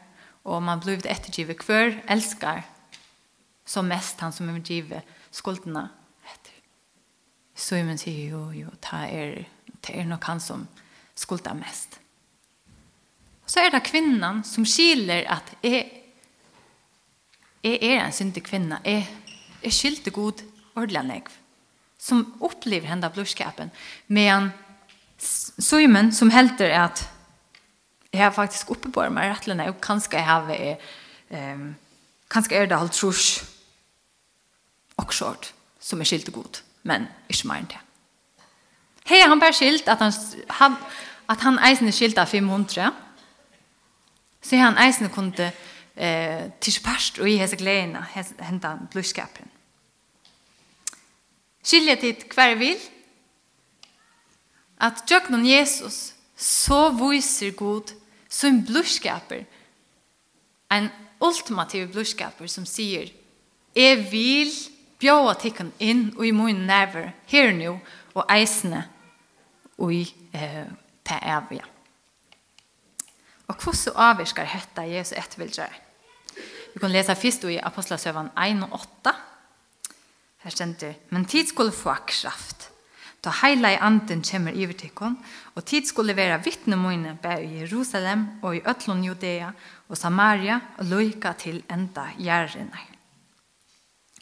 og 0.50 0.64
man 0.64 0.80
blivit 0.80 1.06
ettergivet 1.06 1.60
kvör 1.60 2.02
elskar 2.08 2.64
som 3.66 3.88
mest 3.88 4.20
han 4.20 4.34
som 4.34 4.50
er 4.50 4.60
givet 4.66 5.06
skuldene 5.32 5.90
etter. 6.26 6.54
Så 7.56 7.84
man 7.86 8.00
sier 8.02 8.32
jo, 8.32 8.50
jo, 8.56 8.72
ta 8.82 9.06
er, 9.06 9.44
ta 9.82 9.94
er 9.94 10.08
nok 10.10 10.26
han 10.26 10.42
som 10.42 10.68
skuldar 11.16 11.58
mest. 11.60 12.00
Så 13.46 13.62
er 13.62 13.74
det 13.74 13.84
kvinnan 13.86 14.44
som 14.46 14.66
skiler 14.66 15.28
at 15.30 15.54
jeg, 15.66 15.86
jeg 17.64 17.78
er 17.82 18.06
en 18.06 18.16
syndig 18.16 18.44
kvinna, 18.48 18.80
jeg, 18.86 19.06
jeg 19.64 19.74
skilte 19.74 20.14
god 20.16 20.42
ordentlig 20.76 21.06
negv, 21.06 21.30
som 22.00 22.26
opplever 22.42 22.88
henne 22.88 23.06
av 23.06 23.14
blodskapen, 23.14 23.74
men 24.08 24.54
Simon 25.20 26.12
som 26.16 26.32
helter 26.32 26.72
er 26.72 26.88
at 26.88 27.04
jeg 28.14 28.24
har 28.24 28.34
faktisk 28.34 28.72
oppebåret 28.74 29.14
meg 29.14 29.30
rettlene, 29.30 29.68
og 29.70 29.82
kanskje 29.84 30.18
jeg 30.18 30.26
har 30.26 30.48
um, 31.30 31.76
kanskje 32.32 32.56
er 32.56 32.70
det 32.70 32.78
alt 32.78 32.96
trus 32.98 33.44
og 34.98 35.14
skjort 35.14 35.52
som 35.80 36.02
er 36.02 36.10
skilt 36.10 36.32
god, 36.34 36.62
men 36.84 37.08
ikke 37.30 37.48
mer 37.48 37.62
enn 37.62 37.70
det. 37.70 37.84
Hei, 39.10 39.22
han 39.26 39.42
bare 39.42 39.56
skilt 39.58 39.88
at 39.90 40.02
han, 40.04 40.14
han, 40.60 40.76
at 41.30 41.46
han 41.46 41.60
eisen 41.70 41.90
er 41.90 41.96
skilt 41.96 42.20
av 42.22 42.30
500, 42.30 42.90
så 44.42 44.60
han 44.62 44.78
eisen 44.82 45.10
kunne 45.14 45.52
eh, 45.96 46.50
til 46.62 46.74
spørst 46.74 47.20
og 47.20 47.30
i 47.30 47.38
hese 47.40 47.58
gledene 47.60 48.04
hentet 48.14 48.88
blodskapen. 48.92 49.50
Skilje 51.64 51.96
til 52.02 52.24
hver 52.34 52.56
vil, 52.58 52.78
at 54.80 55.04
djøknon 55.08 55.46
Jesus 55.46 56.14
så 56.40 56.90
viser 56.96 57.52
god 57.58 57.92
som 58.30 58.62
blodskaper, 58.66 59.44
en 60.72 60.90
ultimativ 61.20 61.90
blodskaper 61.92 62.48
som 62.48 62.68
sier, 62.70 63.10
jeg 63.76 63.98
vil 64.12 64.54
bjåa 65.00 65.36
tikkene 65.40 65.76
inn 65.84 66.06
og 66.16 66.24
i 66.28 66.32
mun 66.36 66.64
nerver 66.68 67.12
her 67.32 67.52
nå, 67.56 67.76
og 68.16 68.32
eisene 68.32 68.84
og 69.80 69.94
i 69.96 70.04
eh, 70.36 70.66
til 71.08 71.28
evige. 71.36 71.66
Og 73.50 73.56
hvordan 73.56 73.96
avvirker 74.10 74.46
dette 74.46 74.88
Jesus 74.92 75.18
ettervildre? 75.18 75.70
Vi 76.74 76.80
kan 76.80 76.92
lese 76.92 77.16
først 77.16 77.48
i 77.50 77.58
Apostlesøvann 77.58 78.32
1 78.38 78.64
og 78.68 78.82
8. 78.82 79.14
Her 80.44 80.54
stender, 80.54 80.94
men 81.10 81.26
tid 81.26 81.48
skulle 81.50 81.72
få 81.76 81.96
kraft 82.08 82.59
Da 83.24 83.34
heila 83.42 83.74
i 83.74 83.80
anden 83.82 84.24
kommer 84.24 84.56
i 84.56 84.66
vertikon, 84.66 85.18
og 85.56 85.66
tid 85.66 85.86
skulle 85.86 86.16
være 86.16 86.44
vittne 86.44 86.78
mine 86.80 87.18
bæg 87.22 87.44
i 87.44 87.58
Jerusalem 87.62 88.28
og 88.42 88.56
i 88.56 88.62
Øtlund 88.68 89.04
Judea 89.06 89.50
og 89.90 89.98
Samaria 89.98 90.60
og 90.78 90.86
loika 90.86 91.34
til 91.34 91.64
enda 91.72 92.06
gjerrinnar. 92.18 92.86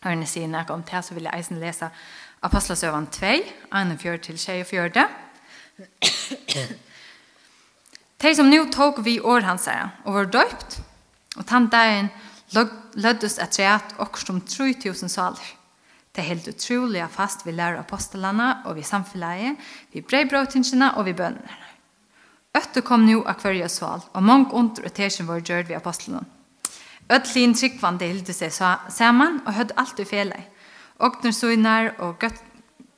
Ørne 0.06 0.26
sier 0.30 0.48
nek 0.48 0.70
om 0.70 0.84
det, 0.84 1.06
så 1.06 1.14
vil 1.14 1.24
jeg 1.24 1.38
eisen 1.38 1.60
lese 1.62 1.90
Apostlesøvan 2.42 3.08
2, 3.08 3.26
1-4 3.74 4.18
til 4.18 4.38
24. 4.38 5.08
De 8.22 8.36
som 8.36 8.46
nu 8.50 8.66
tog 8.74 9.06
vi 9.06 9.20
år 9.20 9.46
hans 9.46 9.66
her, 9.66 9.90
og 10.06 10.14
var 10.14 10.30
døypt, 10.34 10.80
og 11.38 11.46
tann 11.46 11.70
dagen 11.70 12.10
løddes 12.96 13.38
et 13.38 13.60
reat 13.60 13.96
okkur 13.98 14.26
som 14.26 14.42
3000 14.42 15.10
saler. 15.10 15.54
Det 16.18 16.24
helt 16.26 16.48
utrolig 16.50 17.04
fast 17.14 17.44
vi 17.46 17.54
lærer 17.54 17.78
apostelene 17.78 18.48
og 18.66 18.74
vi 18.80 18.82
samfunnet, 18.82 19.60
vi 19.94 20.02
brevbråtingene 20.02 20.96
og 20.98 21.06
vi 21.06 21.14
bønene. 21.14 21.58
Øtte 22.58 22.82
kom 22.82 23.04
nu 23.06 23.20
av 23.22 23.38
hverje 23.44 23.68
sval, 23.70 24.02
og 24.18 24.24
mange 24.26 24.50
under 24.50 24.88
og 24.88 24.94
tersen 24.98 25.28
var 25.28 25.44
gjørt 25.46 25.70
vi 25.70 25.78
apostelene. 25.78 26.26
Øtlin 27.14 27.54
tryggvande 27.54 28.10
hilde 28.10 28.34
seg 28.34 28.50
sammen 28.90 29.44
og 29.46 29.54
hødde 29.60 29.78
alt 29.78 30.02
i 30.02 30.08
fjellet. 30.10 30.48
Åkner 30.98 31.32
søgner 31.38 31.92
og 32.02 32.18
gott, 32.24 32.42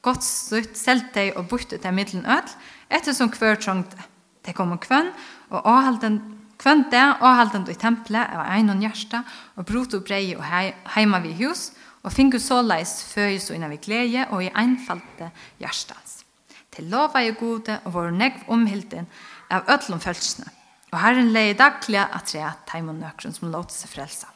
godt 0.02 0.24
sutt 0.24 0.80
selte 0.80 1.28
og 1.36 1.50
borte 1.52 1.76
til 1.76 1.94
middelen 1.94 2.24
øtl, 2.24 2.56
ettersom 2.88 3.34
hver 3.36 3.60
trongte. 3.60 4.00
Det 4.48 4.56
kom 4.56 4.72
om 4.72 4.80
kvønn, 4.80 5.12
og 5.52 5.68
avhalden 5.68 6.22
kvønn 6.60 6.88
det, 6.88 7.04
avhalden 7.20 7.68
i 7.68 7.76
tempelet 7.76 8.32
av 8.32 8.48
en 8.56 8.72
og 8.72 8.88
hjerte, 8.88 9.22
og 9.60 9.68
brot 9.68 10.00
og 10.00 10.08
brei 10.08 10.24
og 10.38 10.48
heima 10.96 11.20
vi 11.20 11.36
hus, 11.44 11.74
og 11.76 11.88
og 12.03 12.13
fingu 12.15 12.39
så 12.39 12.62
leis 12.63 13.01
føys 13.12 13.50
og 13.50 13.58
innan 13.58 13.74
vi 13.74 13.82
glede 13.84 14.27
og 14.32 14.44
i 14.44 14.51
einfalte 14.56 15.32
hjertans. 15.60 16.24
Til 16.72 16.88
lova 16.91 17.24
i 17.25 17.34
gode 17.36 17.79
og 17.84 17.94
vår 17.94 18.13
negv 18.15 18.48
omhilden 18.48 19.10
av 19.51 19.68
ødlom 19.72 20.00
følelsene. 20.00 20.48
Og 20.94 21.01
Herren 21.01 21.34
leie 21.34 21.58
daglige 21.58 22.06
at 22.06 22.32
rea 22.34 22.53
teimon 22.70 23.01
nøkron 23.01 23.36
som 23.36 23.51
låter 23.51 23.75
seg 23.75 23.91
frelsa. 23.91 24.32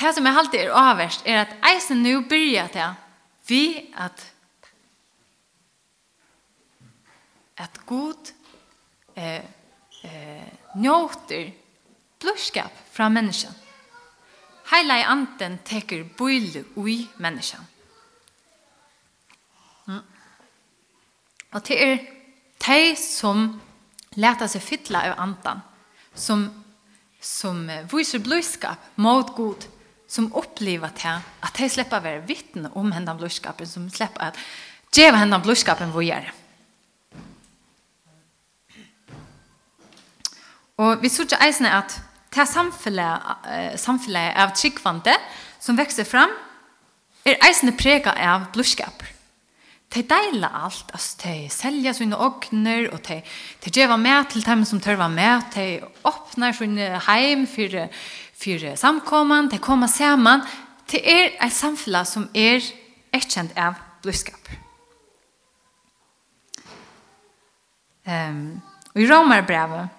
Det 0.00 0.14
som 0.16 0.24
jeg 0.24 0.40
alltid 0.40 0.60
er 0.62 0.76
avverst 0.80 1.26
er 1.28 1.42
at 1.44 1.56
eisen 1.74 2.00
nu 2.02 2.22
byrja 2.28 2.66
til 2.72 2.98
vi 3.50 3.64
at 3.98 4.26
at 7.60 7.80
god 7.86 8.30
eh, 9.16 9.44
eh, 10.04 10.48
njóter 10.80 11.50
blodskap 12.20 12.72
fra 12.92 13.10
menneskene 13.12 13.59
Heila 14.70 15.00
i 15.00 15.06
anden 15.08 15.58
teker 15.66 16.04
bøyle 16.18 16.64
ui 16.78 17.02
menneskene. 17.18 17.66
Mm. 19.90 20.04
Og 21.50 21.66
det 21.66 21.78
er 21.82 21.96
de 22.62 22.80
som 22.98 23.48
leta 24.20 24.46
seg 24.50 24.62
fytla 24.62 25.02
av 25.10 25.18
andan, 25.22 25.62
som, 26.14 26.46
som 27.20 27.64
viser 27.90 28.22
blodskap 28.22 28.92
mot 29.02 29.34
god, 29.34 29.66
som 30.10 30.30
opplever 30.38 30.90
til 30.98 31.22
at 31.46 31.58
de 31.58 31.68
slipper 31.70 31.98
å 31.98 32.06
være 32.06 32.26
vittne 32.26 32.70
om 32.78 32.90
hendene 32.94 33.18
blodskapen, 33.18 33.66
som 33.66 33.88
slipper 33.90 34.30
at 34.30 34.38
djeva 34.94 35.22
hendene 35.22 35.42
blodskapen 35.42 35.94
vi 35.94 36.08
gjør. 36.10 36.30
Og 40.80 41.02
vi 41.02 41.10
sier 41.12 41.28
ikke 41.28 41.42
eisene 41.44 41.74
at 41.76 41.98
det 42.30 42.46
samfunnet, 42.46 43.46
samfunnet 43.80 44.36
av 44.38 44.54
tryggvante 44.54 45.14
som 45.60 45.78
vekser 45.78 46.06
fram, 46.06 46.32
er 47.26 47.40
eisende 47.44 47.74
prega 47.76 48.14
av 48.30 48.50
blodskaper. 48.54 49.10
De 49.90 50.04
deila 50.06 50.46
alt, 50.54 50.92
altså, 50.94 51.16
de 51.24 51.48
selja 51.50 51.92
sine 51.96 52.14
åkner, 52.14 52.86
og 52.94 53.00
de, 53.08 53.18
de 53.64 53.72
gjeva 53.74 53.96
med 53.98 54.28
til 54.30 54.44
dem 54.46 54.62
som 54.64 54.78
tørva 54.80 55.08
med, 55.10 55.48
de 55.56 55.80
åpner 56.06 56.54
sine 56.54 56.92
heim 57.08 57.42
for, 57.50 57.74
for 58.38 58.66
samkommene, 58.78 59.50
de 59.50 59.58
kommer 59.58 59.90
sammen. 59.90 60.46
Det 60.90 61.02
er 61.02 61.32
et 61.42 61.54
samfunn 61.54 61.98
som 62.06 62.28
er 62.34 62.62
erkjent 63.14 63.56
av 63.58 63.82
blodskap. 64.04 64.52
Um, 68.06 68.60
og 68.94 69.02
i 69.02 69.06
Romarbrevet 69.10 69.90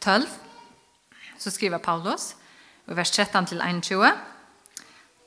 12, 0.00 0.24
så 1.44 1.52
skriver 1.52 1.78
Paulus 1.78 2.32
i 2.88 2.96
vers 2.96 3.10
13 3.12 3.50
til 3.52 3.60
21. 3.60 4.12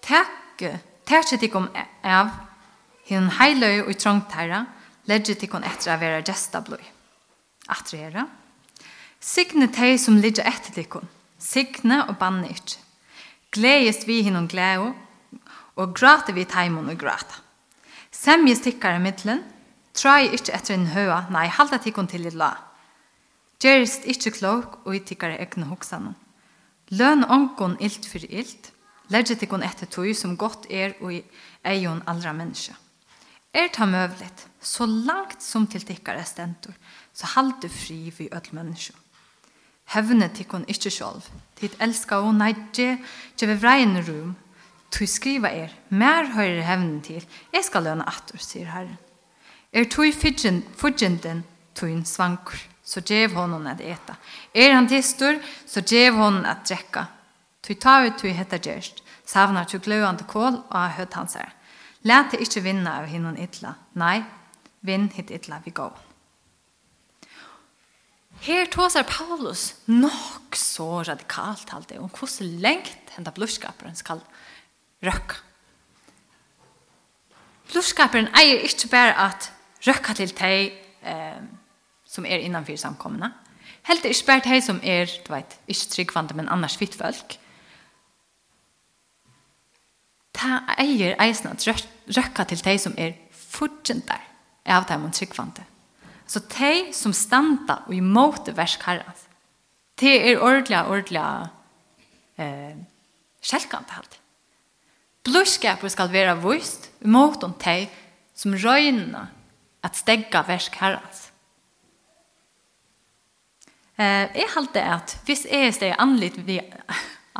Takk, 0.07 0.65
takk 1.05 1.29
til 1.29 1.55
om 1.57 1.69
av 2.03 2.33
hin 3.07 3.29
heiløy 3.37 3.83
og 3.85 3.93
trångt 4.01 4.33
herra, 4.37 4.65
legge 5.07 5.37
til 5.37 5.51
kon 5.51 5.65
etter 5.65 5.93
av 5.93 6.01
vera 6.01 6.23
gesta 6.25 6.61
bløy. 6.65 6.81
Atre 7.69 8.01
herra. 8.01 8.25
Signe 9.21 9.69
teg 9.73 9.97
som 10.01 10.19
ligger 10.21 10.47
etter 10.47 10.73
til 10.73 10.87
kon. 10.89 11.09
Signe 11.37 12.01
og 12.07 12.17
banne 12.19 12.49
ikke. 12.49 12.81
Gledes 13.53 14.03
vi 14.07 14.21
hinnom 14.25 14.49
glede, 14.49 14.91
og 15.77 15.93
gråter 15.95 16.33
vi 16.33 16.47
teimon 16.49 16.89
og 16.89 16.97
gråter. 16.99 17.43
Semje 18.11 18.57
stikkar 18.57 18.97
i 18.97 19.01
middelen, 19.03 19.43
trai 19.93 20.31
ikke 20.33 20.55
etter 20.57 20.73
en 20.75 20.89
høa, 20.91 21.27
nei, 21.31 21.45
halda 21.47 21.77
til 21.77 21.93
til 21.93 22.25
i 22.25 22.33
la. 22.33 22.66
Gjerist 23.57 24.03
ikkje 24.05 24.35
klok 24.35 24.83
og 24.85 24.93
i 24.93 24.99
tikkare 25.01 25.39
egne 25.41 25.65
hoksanen. 25.71 26.13
Løn 26.93 27.25
onkon 27.25 27.73
ilt 27.81 28.05
for 28.05 28.21
ilt, 28.21 28.69
legge 29.09 29.33
tikkon 29.35 29.65
etter 29.65 29.89
tog 29.89 30.11
som 30.15 30.35
godt 30.37 30.67
er 30.69 30.93
og 31.01 31.15
i 31.15 31.23
eion 31.65 32.03
allra 32.05 32.35
menneske. 32.37 32.75
Er 33.57 33.71
ta 33.73 33.87
møvlet, 33.89 34.45
så 34.61 34.85
langt 34.85 35.41
som 35.41 35.65
til 35.65 35.81
tikkare 35.81 36.21
stentor, 36.27 36.75
så 37.13 37.31
halde 37.33 37.69
fri 37.73 38.11
vi 38.13 38.29
öll 38.29 38.53
menneske. 38.53 38.93
Hevne 39.89 40.29
tikkon 40.35 40.67
ikkje 40.69 40.93
sjolv, 40.99 41.25
tid 41.57 41.73
elska 41.81 42.21
og 42.21 42.35
neidje, 42.37 42.99
kjeve 43.39 43.57
vrein 43.57 43.97
rum, 44.05 44.35
tog 44.93 45.09
skriva 45.09 45.49
er, 45.49 45.73
mer 45.89 46.29
høyre 46.35 46.61
hevne 46.67 47.01
til, 47.01 47.25
jeg 47.53 47.65
skal 47.65 47.87
løna 47.89 48.05
atur, 48.05 48.37
sier 48.37 48.69
Herren. 48.69 48.99
Er 49.73 49.89
tog 49.89 50.13
fudgjenden, 50.13 51.45
tog 51.73 52.03
svankur 52.05 52.59
så 52.87 52.99
gev 52.99 53.33
honom 53.33 53.67
att 53.67 53.81
äta. 53.81 54.15
Är 54.53 54.73
han 54.73 54.87
tistur, 54.87 55.43
så 55.65 55.79
gev 55.79 56.13
honom 56.13 56.45
att 56.45 56.65
drekka. 56.65 57.07
Tu 57.61 57.73
ta 57.73 58.05
ut 58.05 58.17
tu 58.17 58.29
hetta 58.29 58.57
gjerst, 58.57 59.03
Savnar 59.27 59.65
tu 59.67 59.79
gløyande 59.83 60.23
kål 60.23 60.61
og 60.69 60.75
har 60.77 60.93
høtt 60.95 61.15
hans 61.19 61.35
her. 61.35 61.51
Lät 62.07 62.31
det 62.31 62.39
inte 62.39 62.61
vinna 62.63 62.99
av 63.01 63.09
hinnon 63.11 63.37
ytla. 63.37 63.73
Nei, 63.99 64.21
vinn 64.79 65.09
hitt 65.11 65.33
ytla 65.35 65.59
vi 65.65 65.73
gå. 65.75 65.89
Her 68.47 68.69
tåsar 68.71 69.03
Paulus 69.03 69.73
nok 69.85 70.55
så 70.55 71.03
radikalt 71.03 71.73
alt 71.73 71.89
det, 71.89 71.99
om 71.99 72.07
hvordan 72.07 72.61
lengt 72.63 73.11
henda 73.17 73.33
blodskaperen 73.35 73.99
skal 73.99 74.23
røkka. 75.03 75.43
Blodskaperen 77.67 78.31
eier 78.37 78.63
ikke 78.63 78.87
bare 78.93 79.17
at 79.27 79.51
røkka 79.83 80.15
til 80.21 80.31
teg, 80.37 80.77
eh, 81.03 81.41
som 82.17 82.25
er 82.25 82.41
innanför 82.41 82.77
samkomna. 82.77 83.31
Helt 83.87 84.05
ikke 84.05 84.25
bare 84.25 84.45
de 84.45 84.61
som 84.61 84.79
er, 84.83 85.05
du 85.05 85.29
vet, 85.33 85.59
ikke 85.67 85.91
tryggvande 85.93 86.35
men 86.35 86.49
annars 86.49 86.77
fitt 86.79 86.95
folk. 86.97 87.37
Ta 90.33 90.63
eier 90.81 91.15
eisen 91.21 91.51
at 91.53 91.63
røkka 92.17 92.45
til 92.49 92.63
de 92.65 92.75
som 92.81 92.97
er 92.97 93.15
fortjentar 93.31 94.25
av 94.65 94.87
dem 94.89 95.05
og 95.07 95.13
tryggvante. 95.15 95.63
Så 96.27 96.41
de 96.57 96.89
som 96.93 97.13
standa 97.15 97.81
og 97.85 97.95
imot 97.95 98.49
versk 98.57 98.83
herrens, 98.89 99.23
de 100.01 100.11
er 100.17 100.41
ordelig, 100.43 100.81
ordelig 100.91 101.23
eh, 102.37 102.75
sjelkant 103.41 103.93
alt. 103.95 104.19
Blodskapet 105.23 105.91
skal 105.91 106.11
være 106.11 106.35
vust 106.43 106.91
imot 107.05 107.43
om 107.47 107.55
de 107.63 107.87
som 108.37 108.53
røyner 108.53 109.31
at 109.83 109.97
stegga 109.97 110.43
versk 110.47 110.75
herrens 110.81 111.26
Eh, 113.97 114.29
jeg 114.37 114.49
halte 114.53 114.81
at 114.85 115.15
hvis 115.25 115.45
jeg 115.49 115.73
steg 115.73 115.95
anlitt, 115.97 116.37
vi, 116.45 116.59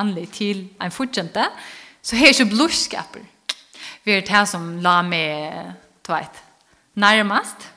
anlitt 0.01 0.33
til 0.39 0.63
en 0.81 0.93
fortjente, 0.93 1.45
så 2.01 2.15
er 2.15 2.29
jeg 2.29 2.37
ikke 2.37 2.53
blodskaper. 2.55 3.25
Vi 4.03 4.15
er 4.15 4.23
det 4.25 4.43
som 4.49 4.77
la 4.81 5.01
meg, 5.05 5.73
du 6.01 6.13
vet, 6.13 6.41
nærmest. 6.95 7.67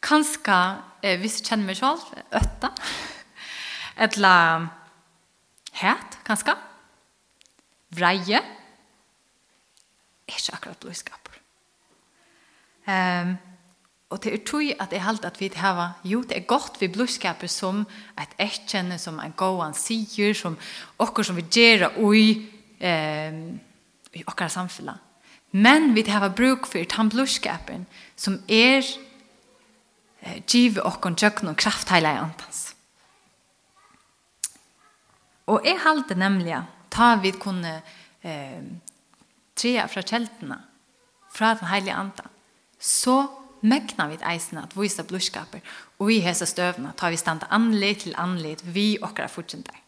Kanskje, 0.00 0.56
eh, 1.02 1.18
hvis 1.20 1.40
jeg 1.40 1.50
kjenner 1.50 1.66
meg 1.66 1.76
selv, 1.76 2.06
øtta. 2.32 2.72
Et 3.98 4.16
la 4.16 4.36
het, 5.80 6.18
kanskje. 6.24 6.54
Vreie. 7.96 8.40
Ikke 10.28 10.56
akkurat 10.56 10.80
blodskaper. 10.80 11.36
Um, 12.86 13.36
Og 14.10 14.22
det 14.22 14.32
er 14.32 14.42
tog 14.46 14.68
at 14.78 14.92
jeg 14.92 15.02
halte 15.02 15.26
at 15.26 15.40
vi 15.40 15.48
har, 15.56 15.98
jo, 16.04 16.20
det 16.22 16.36
er 16.36 16.46
godt 16.46 16.78
vi 16.80 16.86
blodskaper 16.88 17.50
som 17.50 17.82
et 18.20 18.36
etkjenne, 18.38 18.98
som 19.02 19.18
en 19.18 19.34
gåan 19.34 19.74
sier, 19.74 20.34
som 20.34 20.58
okker 21.02 21.26
som 21.26 21.36
vi 21.36 21.42
gjør 21.42 21.88
i, 22.14 22.28
eh, 22.78 23.40
i 24.14 24.22
okker 24.26 24.48
samfunnet. 24.48 25.02
Men 25.50 25.94
vi 25.94 26.04
har 26.06 26.28
bruk 26.28 26.66
for 26.66 26.78
den 26.78 27.10
blodskapen 27.10 27.86
som 28.16 28.38
er 28.48 28.84
eh, 30.22 30.38
givet 30.46 30.84
okker 30.84 31.14
tjøkken 31.14 31.48
og 31.48 31.56
kraft 31.56 31.90
hele 31.90 32.08
antans. 32.08 32.76
Og 35.46 35.66
jeg 35.66 35.78
halte 35.82 36.14
nemlig 36.14 36.60
ta 36.90 37.16
vi 37.22 37.32
kunne 37.32 37.80
eh, 38.22 38.62
trea 39.56 39.86
fra 39.90 40.02
kjeltene, 40.02 40.60
fra 41.30 41.54
den 41.58 41.68
heilige 41.70 41.94
andan, 41.94 42.30
så 42.78 43.45
mekna 43.66 44.08
vid 44.12 44.22
eisen 44.26 44.58
at 44.62 44.76
vise 44.78 45.04
blodskaper, 45.04 45.60
og 45.98 46.12
i 46.12 46.20
hese 46.24 46.46
støvna 46.46 46.92
tar 46.96 47.10
vi 47.14 47.20
standa 47.20 47.48
anleit 47.50 48.04
til 48.04 48.14
anleit 48.18 48.62
vi 48.64 48.96
okra 49.02 49.26
fortjenteg. 49.30 49.82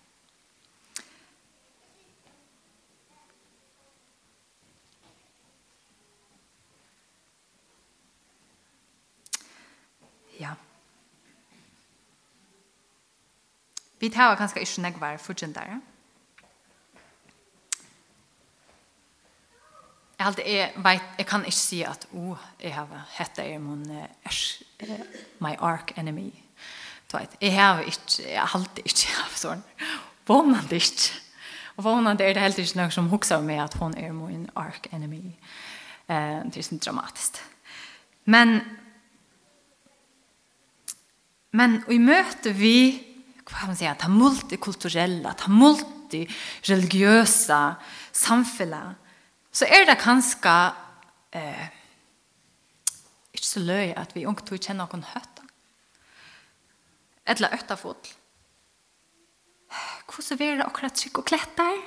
Ja. 10.38 10.54
Vi 13.98 14.10
tar 14.14 14.36
kanskje 14.38 14.62
ikke 14.62 14.82
negvar 14.86 15.22
fortjenteg, 15.22 15.76
ja? 15.76 15.97
Jeg 20.18 20.26
halte, 20.26 20.42
jeg 20.50 20.72
vet, 20.82 21.02
jeg 21.18 21.26
kan 21.30 21.44
ikke 21.46 21.54
si 21.54 21.76
at, 21.86 22.08
oh, 22.18 22.34
jeg 22.58 22.72
har 22.74 22.90
hette 23.14 23.44
er 23.46 23.60
min, 23.62 23.84
er, 23.86 24.34
my 25.38 25.54
arc 25.62 25.94
enemy. 25.96 26.34
Jeg 27.40 27.54
har 27.54 27.80
ikke, 27.86 28.26
jeg 28.26 28.48
halte 28.52 28.82
ikke, 28.82 29.06
jeg 29.12 29.14
av 29.22 29.36
sånn, 29.38 29.62
vånande 30.26 30.76
ikke. 30.76 31.14
Og 31.78 31.84
vånande 31.86 32.24
er 32.26 32.34
det 32.34 32.42
helt 32.42 32.58
ikke 32.58 32.78
noe 32.80 32.90
som 32.90 33.10
hukser 33.12 33.40
med 33.46 33.62
at 33.62 33.74
hon 33.78 33.94
er 33.94 34.10
min 34.12 34.50
arc 34.58 34.86
enemy. 34.90 35.38
Eh, 36.10 36.42
det 36.50 36.58
er 36.58 36.66
sånn 36.66 36.82
dramatiskt. 36.82 37.38
Men, 38.26 38.58
men 41.54 41.86
i 41.94 41.98
møte 42.02 42.50
vi, 42.58 43.06
hva 43.46 43.70
man 43.70 43.78
sier, 43.78 43.94
ta 43.94 44.10
multikulturella, 44.10 45.38
ta 45.38 45.46
multireligiøsa 45.54 47.78
samfunnet, 48.10 49.06
så 49.58 49.66
er 49.66 49.88
det 49.88 49.98
kanskje 49.98 50.54
eh, 51.34 51.66
ikke 53.34 53.46
så 53.46 53.62
løy 53.64 53.92
at 53.98 54.14
vi 54.14 54.26
ungt 54.28 54.46
tog 54.46 54.60
kjenne 54.60 54.84
noen 54.84 55.06
høtta. 55.14 55.46
Eller 57.28 57.54
øtta 57.56 57.76
fot. 57.76 58.12
Hvordan 60.08 60.38
vil 60.40 60.60
det 60.60 60.66
akkurat 60.66 60.96
trykk 60.96 61.20
og 61.20 61.26
kletter? 61.28 61.80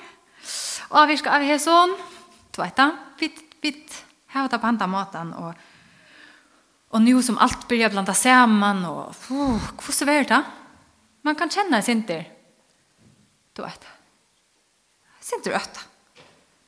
Og 0.92 1.08
vi 1.08 1.16
skal 1.18 1.38
av 1.38 1.46
her 1.48 1.60
sånn. 1.62 1.94
Du 2.52 2.60
vet 2.60 2.76
da, 2.76 2.90
vi, 3.18 3.30
vi 3.64 3.72
har 4.34 4.50
det 4.50 4.60
på 4.60 4.68
andre 4.68 4.88
måten. 4.90 5.32
Og, 5.40 5.64
og 6.92 7.02
nå 7.02 7.22
som 7.24 7.40
alt 7.42 7.64
blir 7.70 7.88
blandet 7.90 8.18
sammen. 8.20 8.84
Og, 8.86 9.16
uh, 9.32 9.70
hvordan 9.80 10.10
vil 10.12 10.28
det? 10.28 10.42
Man 11.24 11.38
kan 11.38 11.50
kjenne 11.50 11.80
sin 11.80 12.02
sinter. 12.02 12.28
Du 13.56 13.64
vet. 13.64 13.88
Sin 15.22 15.40
Sinter 15.40 15.56
øtta. 15.56 15.91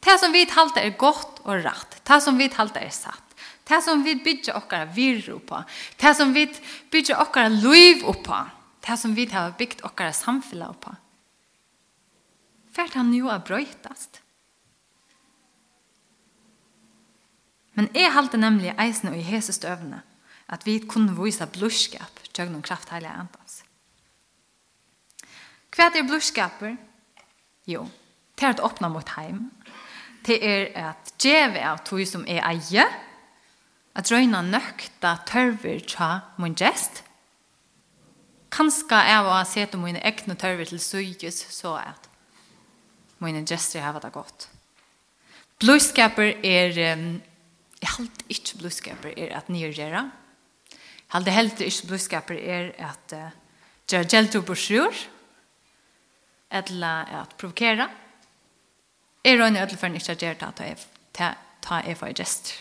Det 0.05 0.19
som 0.21 0.33
vi 0.33 0.45
talte 0.49 0.83
er 0.85 0.97
godt 1.01 1.41
og 1.45 1.63
rett. 1.65 2.01
Det 2.05 2.21
som 2.23 2.37
vi 2.39 2.49
talte 2.53 2.83
er 2.83 2.93
satt. 2.93 3.23
Det 3.65 3.81
som 3.83 4.03
vi 4.05 4.19
bygger 4.21 4.59
okkara 4.59 4.91
virro 4.93 5.39
på. 5.41 5.63
Det 6.01 6.13
som 6.17 6.35
vi 6.35 6.45
bygger 6.93 7.23
okkara 7.23 7.49
liv 7.49 8.05
på. 8.05 8.41
Det 8.85 8.99
som 9.01 9.15
vi 9.17 9.25
har 9.33 9.57
byggt 9.59 9.85
okkara 9.85 10.13
samfunnet 10.13 10.81
på. 10.81 10.93
Fert 12.75 12.99
han 12.99 13.15
jo 13.15 13.31
er 13.33 13.41
brøytast. 13.41 14.21
Men 17.75 17.89
jeg 17.95 18.13
halte 18.15 18.39
nemlig 18.39 18.75
eisen 18.79 19.11
og 19.11 19.19
i 19.19 19.25
hese 19.27 19.55
støvne 19.55 20.03
at 20.53 20.67
vi 20.67 20.79
kunne 20.85 21.15
vise 21.17 21.47
blodskap 21.51 22.21
til 22.37 22.51
noen 22.51 22.63
kraft 22.63 22.93
heilige 22.93 23.15
andans. 23.25 23.63
Hva 25.75 25.89
er 25.89 26.07
blodskaper? 26.07 26.77
Jo, 27.67 27.87
det 28.39 28.47
er 28.47 28.61
å 28.61 28.69
åpne 28.69 28.91
mot 28.93 29.15
heim, 29.17 29.49
det 30.25 30.39
er 30.43 30.71
at 30.91 31.13
djeve 31.21 31.63
av 31.65 31.83
tog 31.87 32.05
som 32.09 32.25
er 32.29 32.43
eie, 32.49 32.87
at 33.95 34.11
røyna 34.11 34.41
nøkta 34.43 35.19
tørver 35.29 35.83
tja 35.87 36.11
mun 36.41 36.57
gest. 36.59 37.05
Kanska 38.55 39.01
er 39.11 39.27
å 39.27 39.37
sete 39.49 39.79
mine 39.79 40.03
egne 40.07 40.37
tørver 40.39 40.69
til 40.71 40.83
sykes 40.83 41.45
så 41.55 41.77
at 41.81 42.11
mine 43.23 43.45
gester 43.47 43.83
har 43.85 43.97
det 44.03 44.13
godt. 44.15 44.49
Blodskaper 45.63 46.35
er, 46.45 46.75
jeg 46.75 47.93
halte 47.97 48.27
ikke 48.29 48.61
blodskaper 48.61 49.15
er 49.15 49.35
at 49.39 49.51
nyrgjera. 49.53 50.05
Jeg 50.75 51.13
halte 51.15 51.35
heller 51.35 51.67
ikke 51.69 51.91
blodskaper 51.93 52.39
er 52.39 52.73
at 52.83 53.15
uh, 53.15 53.29
gjøre 53.91 54.11
gjelder 54.11 54.43
på 54.47 54.57
sjur, 54.59 55.03
eller 56.55 57.15
at 57.23 57.37
provokera, 57.39 57.87
er 59.25 59.41
røyner 59.41 59.65
ødel 59.65 59.79
for 59.81 59.87
en 59.87 59.97
ikke 59.99 60.15
gjør 60.21 60.39
det 60.41 60.49
at 60.49 60.61
jeg 61.87 61.97
for 61.97 62.13
gest. 62.13 62.53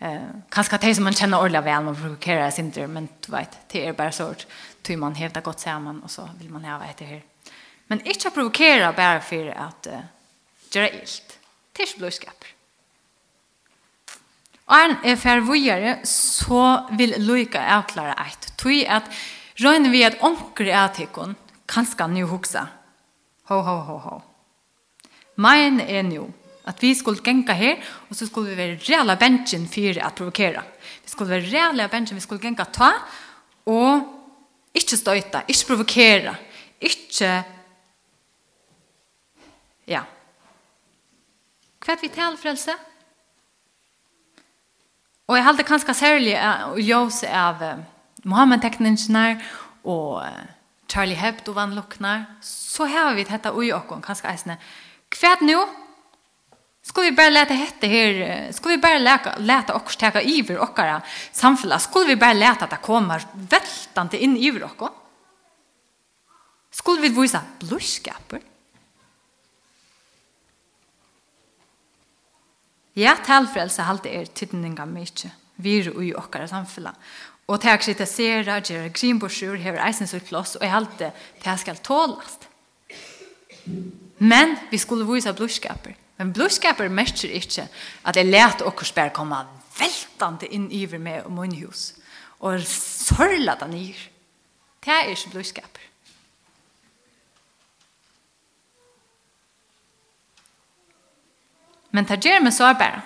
Uh, 0.00 0.42
kanskje 0.52 0.78
det 0.82 0.96
som 0.96 1.06
man 1.08 1.14
kjenner 1.16 1.40
ordentlig 1.40 1.64
vel, 1.64 1.84
man 1.84 1.96
provokerer 1.96 2.50
sin 2.50 2.70
dyr, 2.70 2.86
men 2.86 3.08
du 3.26 3.30
vet, 3.32 3.54
det 3.72 3.86
er 3.86 3.96
bare 3.96 4.12
sånn, 4.12 4.42
tror 4.84 4.98
man 5.00 5.16
hevder 5.16 5.40
godt 5.40 5.64
sammen, 5.64 6.02
og 6.04 6.12
så 6.12 6.26
vil 6.36 6.50
man 6.52 6.66
ha 6.68 6.76
etter 6.84 7.08
her. 7.08 7.22
Men 7.88 8.02
ikke 8.04 8.34
provokere 8.34 8.92
bare 8.96 9.22
for 9.24 9.48
at 9.54 9.88
uh, 9.88 10.04
gjøre 10.74 10.92
ilt. 10.98 11.38
Det 11.72 11.82
er 11.82 11.88
ikke 11.88 12.02
blodskap. 12.02 12.44
Og 14.66 14.76
en 14.82 14.96
er 15.06 15.18
fervujere, 15.20 15.98
så 16.04 16.62
vil 16.98 17.14
Luika 17.22 17.62
avklare 17.78 18.16
eit. 18.26 18.50
Tui 18.58 18.82
at 18.82 19.06
røyner 19.62 19.92
vi 19.94 20.02
at 20.02 20.18
omkring 20.20 20.72
er 20.74 20.88
etikken, 20.90 21.36
kanskje 21.70 22.08
nu 22.10 22.24
hoksa. 22.26 22.66
Ho, 23.46 23.60
ho, 23.62 23.76
ho, 23.86 23.98
ho. 24.02 24.16
Mein 25.36 25.80
er 25.80 26.02
nu 26.02 26.26
at 26.66 26.82
vi 26.82 26.94
skulle 26.94 27.22
genka 27.22 27.54
her, 27.54 27.76
og 28.10 28.16
så 28.16 28.26
skulle 28.26 28.50
vi 28.50 28.56
være 28.58 28.78
reella 28.88 29.14
bensjen 29.20 29.68
for 29.70 30.00
å 30.02 30.10
provokera. 30.18 30.64
Vi 31.04 31.12
skulle 31.12 31.36
være 31.36 31.50
reella 31.52 31.86
bensjen, 31.88 32.18
vi 32.18 32.24
skulle 32.24 32.42
genka 32.42 32.66
ta 32.74 32.90
og 33.70 34.74
ikke 34.74 34.98
støyta, 34.98 35.44
ikke 35.46 35.68
provokera, 35.68 36.34
ikke... 36.80 37.30
ja. 39.86 40.02
Kvart 41.80 42.02
vi 42.02 42.10
til, 42.10 42.38
Frelse? 42.42 42.74
Og 45.26 45.38
jeg 45.38 45.46
halte 45.46 45.66
kanskje 45.66 45.94
særlig 45.94 46.34
å 46.38 46.78
gjøre 46.82 47.30
av 47.30 47.62
Mohammed 48.24 48.62
teknikerna 48.62 49.38
och 49.82 50.22
Charlie 50.88 51.14
Hebdo 51.14 51.52
vann 51.52 51.80
så 52.40 52.86
har 52.86 53.14
vi 53.14 53.24
dette 53.24 53.52
ui 53.52 53.68
jag 53.68 54.02
kanskje 54.02 54.28
eisene, 54.28 54.58
kvært 55.12 55.44
nu? 55.46 55.58
Skal 56.86 57.08
vi 57.08 57.16
bare 57.18 57.32
lete 57.32 57.54
hette 57.58 57.88
her? 57.90 58.18
Skal 58.54 58.76
vi 58.76 58.82
bare 58.82 59.00
lete, 59.02 59.32
lete 59.42 59.74
oss 59.74 59.98
teka 59.98 60.22
iver 60.22 60.60
okkara 60.62 61.00
samfunnet? 61.34 61.82
Skal 61.82 62.06
vi 62.06 62.18
bare 62.20 62.38
lete 62.38 62.66
at 62.68 62.76
det 62.76 62.82
kommer 62.84 63.24
veltande 63.34 64.20
inn 64.22 64.36
i 64.38 64.52
okkara? 64.54 64.92
Skal 66.76 67.00
vi 67.02 67.10
visa 67.10 67.40
blodskaper? 67.62 68.44
Ja, 72.96 73.16
talfrelse 73.26 73.84
halte 73.84 74.08
er 74.08 74.28
tidninga 74.32 74.86
mykje, 74.88 75.28
vir 75.60 75.90
ui 75.92 76.14
okkara 76.16 76.46
samfella. 76.48 76.94
Og 77.46 77.60
til 77.62 77.74
å 77.74 77.80
kritisere, 77.82 78.60
gjøre 78.64 78.94
grinborsur, 78.94 79.58
hever 79.60 79.82
eisen 79.84 80.08
sitt 80.08 80.32
og 80.56 80.64
jeg 80.64 80.72
halte 80.72 81.12
til 81.42 81.50
jeg 81.50 81.62
skal 81.62 81.82
tålast. 81.84 82.48
Men 84.18 84.56
vi 84.70 84.78
skulle 84.78 85.06
vise 85.08 85.32
blodskaper. 85.32 85.94
Men 86.16 86.32
blodskaper 86.32 86.88
mestrer 86.88 87.34
ikke 87.36 87.66
at 88.04 88.16
jeg 88.16 88.30
let 88.30 88.64
okkurs 88.64 88.92
bær 88.96 89.12
komme 89.14 89.42
veltende 89.76 90.48
inn 90.48 90.70
i 90.72 90.86
meg 90.96 91.26
og 91.26 91.34
min 91.36 91.56
hus. 91.60 91.92
Og 92.40 92.62
sørla 92.64 93.56
den 93.60 93.74
i. 93.76 93.86
Det 94.84 94.92
er 94.92 95.12
ikke 95.12 95.30
blodskaper. 95.34 95.82
Men 101.90 102.04
det 102.04 102.20
gjør 102.24 102.42
meg 102.44 102.52
sårbare. 102.52 103.00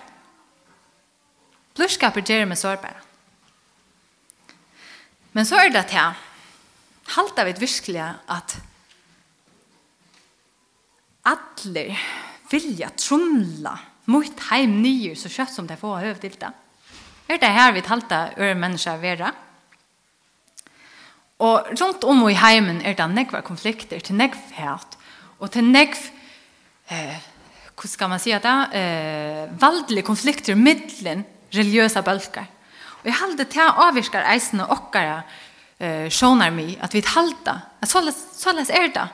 Blodskaper 1.78 2.24
gjør 2.26 2.48
meg 2.50 2.58
sårbare. 2.58 2.98
Men 5.32 5.46
så 5.46 5.60
er 5.62 5.70
det 5.70 5.84
at 5.84 5.92
jeg 5.94 6.14
halter 7.14 7.46
vi 7.46 7.54
virkelig 7.60 8.02
at 8.02 8.56
alle 11.28 11.85
vilja 12.50 12.90
trumla 12.96 13.76
mot 14.11 14.42
heim 14.50 14.80
nyer 14.83 15.14
så 15.18 15.30
kjøtt 15.30 15.54
som 15.54 15.68
de 15.68 15.76
får 15.78 16.02
høv 16.04 16.20
til 16.22 16.35
det. 16.40 16.50
Er 17.30 17.38
det 17.38 17.52
her 17.54 17.74
vi 17.76 17.85
talte 17.87 18.18
øre 18.38 18.56
mennesker 18.59 18.98
vera? 19.02 19.30
Og 21.40 21.70
rundt 21.72 22.04
om 22.04 22.24
i 22.28 22.37
heimen 22.37 22.80
er 22.85 22.96
det 22.98 23.06
nekva 23.12 23.40
konflikter 23.46 24.00
til 24.04 24.18
nekv 24.18 24.40
hært 24.56 24.96
og 25.40 25.52
til 25.54 25.64
nekv 25.64 26.00
eh, 26.92 27.20
hva 27.80 27.88
skal 27.88 28.11
man 28.12 28.20
si 28.20 28.35
det? 28.35 28.56
Eh, 28.76 29.44
valdelige 29.61 30.04
konflikter 30.04 30.59
mittlen 30.59 31.22
religiøsa 31.54 32.02
bølger. 32.04 32.44
Og 33.00 33.06
jeg 33.09 33.16
halde 33.16 33.46
til 33.48 33.78
avvirskar 33.87 34.26
eisene 34.35 34.66
okkara 34.68 35.22
eh, 35.80 36.11
sjånar 36.12 36.52
mi 36.52 36.74
at 36.76 36.92
vi 36.92 37.00
halda. 37.06 37.56
Såles, 37.88 38.18
såles 38.37 38.68
er 38.68 38.92
det 38.92 39.06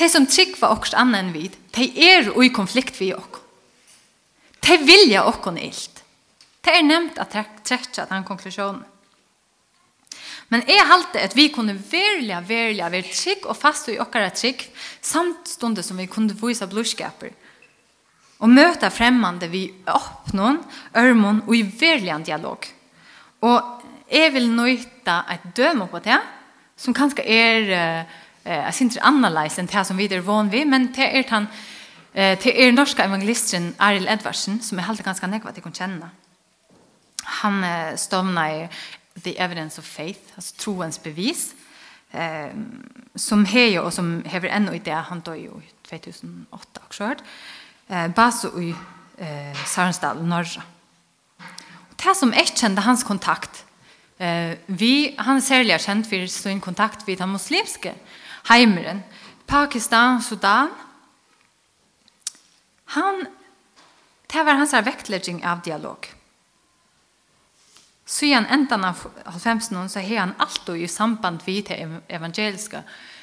de 0.00 0.08
som 0.08 0.26
tryggva 0.26 0.72
okkur 0.74 0.96
annan 0.96 1.26
enn 1.26 1.34
vid, 1.34 1.56
de 1.76 1.86
er 2.00 2.30
i 2.32 2.52
konflikt 2.54 2.96
vi 3.00 3.12
okk. 3.14 3.40
De 4.64 4.76
vilja 4.84 5.26
okkur 5.28 5.58
ilt. 5.60 6.00
Det 6.60 6.72
er 6.76 6.84
nevnt 6.84 7.18
at 7.20 7.36
trekja 7.64 8.06
den 8.08 8.24
konklusjonen. 8.28 8.84
Men 10.50 10.64
jeg 10.66 10.82
halte 10.88 11.22
at 11.22 11.36
vi 11.38 11.46
kunne 11.54 11.76
velja, 11.78 12.40
velja, 12.42 12.88
være 12.90 13.14
trygg 13.14 13.46
og 13.46 13.56
fast 13.56 13.88
i 13.88 14.00
okkara 14.02 14.32
trygg, 14.34 14.64
samt 15.00 15.46
stundet 15.46 15.86
som 15.86 16.00
vi 16.00 16.08
kunne 16.10 16.34
vise 16.34 16.66
blodskaper, 16.66 17.30
og 18.40 18.50
møte 18.50 18.90
fremmande 18.90 19.46
vi 19.52 19.68
åpnån, 19.86 20.58
ørmån 20.98 21.44
og 21.46 21.54
i 21.54 21.62
velja 21.62 22.18
dialog. 22.26 22.66
Og 23.46 23.86
jeg 24.10 24.32
vil 24.34 24.50
nøyta 24.50 25.20
et 25.30 25.46
døme 25.54 25.86
på 25.92 26.02
det, 26.02 26.18
som 26.80 26.96
kanskje 26.96 27.22
er 27.30 27.70
uh, 27.70 28.19
eh 28.44 28.56
jag 28.56 28.74
syns 28.74 28.98
analysen 29.00 29.66
det 29.66 29.84
som 29.84 29.96
vi 29.96 30.14
är 30.14 30.20
van 30.20 30.50
vid 30.50 30.66
men 30.66 30.92
det 30.92 31.18
är 31.18 31.24
han 31.28 31.46
eh 32.12 32.38
till 32.38 32.52
er 32.52 32.72
norska 32.72 33.04
evangelisten 33.04 33.74
Ariel 33.78 34.08
Edvardsen 34.08 34.60
som 34.60 34.78
är 34.78 34.82
helt 34.82 35.02
ganska 35.02 35.26
näck 35.26 35.44
att 35.44 35.54
det 35.54 35.74
känna. 35.76 36.10
Han 37.22 37.64
eh, 37.64 37.96
stomnar 37.96 38.50
i 38.50 38.68
The 39.20 39.38
Evidence 39.38 39.80
of 39.80 39.86
Faith, 39.86 40.20
alltså 40.34 40.54
troens 40.56 41.02
bevis 41.02 41.54
eh 42.12 42.48
som 43.14 43.44
hejo 43.44 43.82
och 43.82 43.94
som 43.94 44.22
hever 44.24 44.48
ännu 44.48 44.74
i 44.74 44.78
det 44.78 44.90
han 44.90 45.20
då 45.20 45.36
ju 45.36 45.50
2008 45.88 46.80
också 46.86 47.04
hört. 47.04 47.22
Eh 47.88 48.08
baso 48.08 48.60
i 48.60 48.74
eh 49.18 49.64
Sarnsdal 49.66 50.26
norra. 50.26 50.62
Och 51.90 51.94
det 51.96 52.14
som 52.14 52.32
är 52.32 52.44
kände 52.44 52.80
hans 52.80 53.04
kontakt 53.04 53.64
eh 54.18 54.58
vi 54.66 55.14
han 55.18 55.36
är 55.36 55.40
särskilt 55.40 55.82
känd 55.82 56.06
för 56.06 56.26
sin 56.26 56.60
kontakt 56.60 57.08
vid 57.08 57.18
den 57.18 57.32
muslimske 57.32 57.94
heimeren. 58.48 59.02
Pakistan, 59.46 60.22
Sudan. 60.22 60.68
Han, 62.84 63.26
det 64.26 64.42
var 64.42 64.58
hans 64.58 64.72
vektlegging 64.72 65.44
av 65.46 65.60
dialog. 65.60 66.06
Siden 68.10 68.46
enden 68.46 68.84
av 68.84 69.06
90-ånden 69.24 69.88
så 69.88 70.00
har 70.00 70.16
han 70.16 70.34
alltid 70.38 70.76
i 70.76 70.88
samband 70.88 71.42
vid 71.46 71.66
til 71.66 71.98
evangeliske 72.08 72.82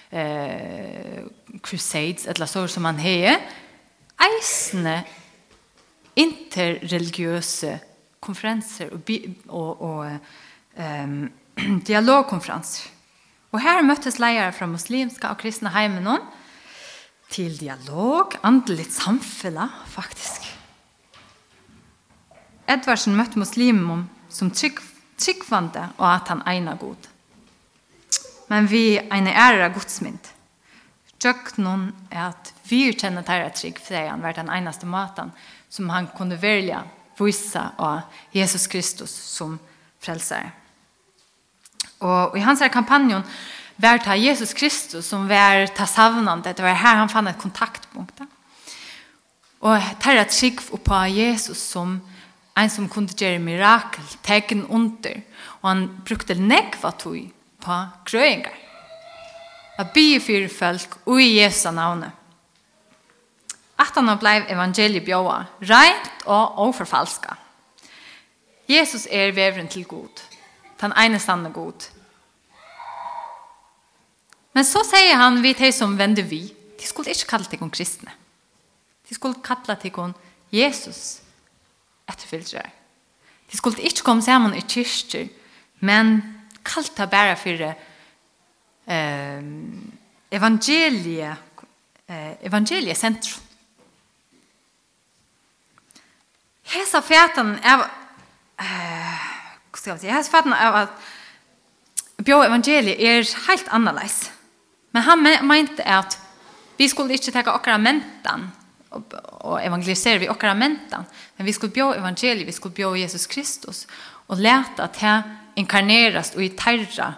eh, 0.10 1.24
crusades, 1.64 2.28
eller 2.28 2.46
så 2.46 2.68
som 2.68 2.86
han 2.86 3.00
har, 3.00 3.42
eisende 4.28 5.02
interreligiøse 6.16 7.80
konferenser 8.20 8.94
og, 8.96 9.12
og, 9.48 9.82
og 9.82 10.18
um, 10.80 11.32
dialogkonferenser. 11.88 12.97
Og 13.56 13.62
her 13.64 13.82
møttes 13.86 14.20
leiere 14.20 14.52
fra 14.56 14.68
muslimska 14.70 15.32
og 15.32 15.40
kristne 15.42 15.72
heimenon 15.72 16.24
til 17.32 17.56
dialog, 17.60 18.36
andelig 18.44 18.90
samfunn, 18.96 19.60
faktisk. 19.92 20.48
Edvardsen 22.68 23.16
møtte 23.16 23.40
muslimen 23.40 24.08
som 24.30 24.52
trygg, 24.52 24.82
tryggvande 25.18 25.86
og 25.98 26.08
at 26.10 26.32
han 26.32 26.44
egna 26.48 26.76
god. 26.80 27.08
Men 28.52 28.68
vi 28.72 28.98
egna 29.00 29.32
ære 29.32 29.72
godsmynd. 29.76 30.34
Tjøknon 31.18 31.88
er 32.12 32.28
at 32.30 32.52
vi 32.70 32.92
kjenner 32.94 33.26
tæra 33.26 33.50
trygg, 33.50 33.80
for 33.82 33.96
han 33.96 34.22
var 34.22 34.36
den 34.38 34.52
eneste 34.54 34.86
maten 34.86 35.32
som 35.70 35.90
han 35.90 36.12
kunne 36.16 36.38
velja, 36.42 36.84
vise 37.18 37.64
av 37.80 38.06
Jesus 38.36 38.68
Kristus 38.70 39.10
som 39.10 39.58
frelsere. 40.04 40.52
Og 42.00 42.38
i 42.38 42.42
hans 42.42 42.62
kampanjon 42.72 43.24
var 43.78 43.98
det 43.98 44.24
Jesus 44.24 44.54
Kristus 44.54 45.06
som 45.06 45.28
var 45.30 45.68
ta 45.76 45.86
savnande. 45.86 46.54
Det 46.54 46.64
var 46.64 46.74
her 46.74 46.96
han 46.96 47.10
fann 47.10 47.28
et 47.28 47.38
kontaktpunkt. 47.38 48.22
Og 49.60 49.82
det 50.04 50.12
är 50.12 50.16
ett 50.16 50.84
på 50.84 51.08
Jesus 51.08 51.58
som 51.58 52.02
en 52.58 52.70
som 52.70 52.90
kunde 52.90 53.14
gjøre 53.14 53.40
mirakel, 53.40 54.04
tegn 54.24 54.66
under. 54.70 55.22
Og 55.62 55.70
han 55.70 56.02
brukte 56.06 56.36
nekva 56.36 56.92
tog 56.92 57.32
på 57.60 57.72
A 57.72 57.90
Att 59.80 59.94
be 59.94 60.20
för 60.20 60.48
folk 60.48 60.90
og 61.06 61.22
i 61.22 61.40
Jesu 61.40 61.72
navnet. 61.72 62.12
At 63.78 63.92
han 63.96 64.18
blev 64.18 64.44
evangeliet 64.50 65.06
bjöa, 65.06 65.46
rent 65.62 66.26
og 66.26 66.60
overfalska. 66.60 67.36
Jesus 68.68 69.08
er 69.12 69.32
vevren 69.32 69.68
til 69.68 69.86
god 69.86 70.27
den 70.82 70.94
ene 70.98 71.20
sanne 71.20 71.52
god. 71.54 71.90
Men 74.54 74.66
så 74.66 74.82
sier 74.86 75.18
han 75.20 75.42
vi 75.44 75.54
til 75.58 75.74
som 75.74 75.98
vender 76.00 76.26
vi, 76.26 76.42
de 76.78 76.88
skulle 76.88 77.14
ikke 77.14 77.30
kalle 77.30 77.50
til 77.50 77.70
kristne. 77.70 78.12
De 79.10 79.16
skulle 79.16 79.42
kalle 79.44 79.76
til 79.82 80.14
Jesus 80.52 81.20
etterfylgjør. 82.08 82.70
De 83.52 83.58
skulle 83.58 83.82
ikke 83.82 84.04
komme 84.04 84.22
sammen 84.22 84.56
i 84.56 84.62
kyrkjer, 84.62 85.28
men 85.80 86.18
kalle 86.66 86.96
deg 86.98 87.10
bare 87.12 87.36
for 87.40 87.64
eh, 87.68 89.44
evangeliet, 90.32 91.38
eh, 92.08 92.34
evangeliet 92.42 92.98
sentrum. 92.98 93.44
Hesa 96.68 97.00
fætan 97.00 97.56
er 97.64 97.86
eh, 98.60 99.17
skal 99.76 99.92
jeg 99.92 100.00
si, 100.00 100.08
jeg 100.08 100.26
har 100.32 100.68
av 100.68 100.76
at 100.84 102.24
bjå 102.26 102.40
evangeliet 102.44 103.00
er 103.00 103.26
helt 103.48 103.68
annerledes. 103.72 104.32
Men 104.94 105.06
han 105.06 105.26
mente 105.48 105.86
at 105.86 106.18
vi 106.78 106.88
skulle 106.90 107.18
ikke 107.18 107.34
ta 107.34 107.44
akkurat 107.52 107.82
mentan 107.82 108.48
og 108.92 109.60
evangelisere 109.62 110.22
vi 110.22 110.30
akkurat 110.32 110.58
mentan, 110.58 111.04
men 111.38 111.46
vi 111.46 111.54
skulle 111.54 111.74
bjå 111.74 111.92
evangeliet, 111.98 112.48
vi 112.48 112.56
skulle 112.56 112.76
bjå 112.76 112.96
Jesus 112.96 113.28
Kristus 113.28 113.86
og 114.28 114.40
lete 114.40 114.84
at 114.84 114.96
han 115.02 115.36
inkarneres 115.60 116.34
og 116.36 116.44
i 116.46 116.54
terra 116.58 117.12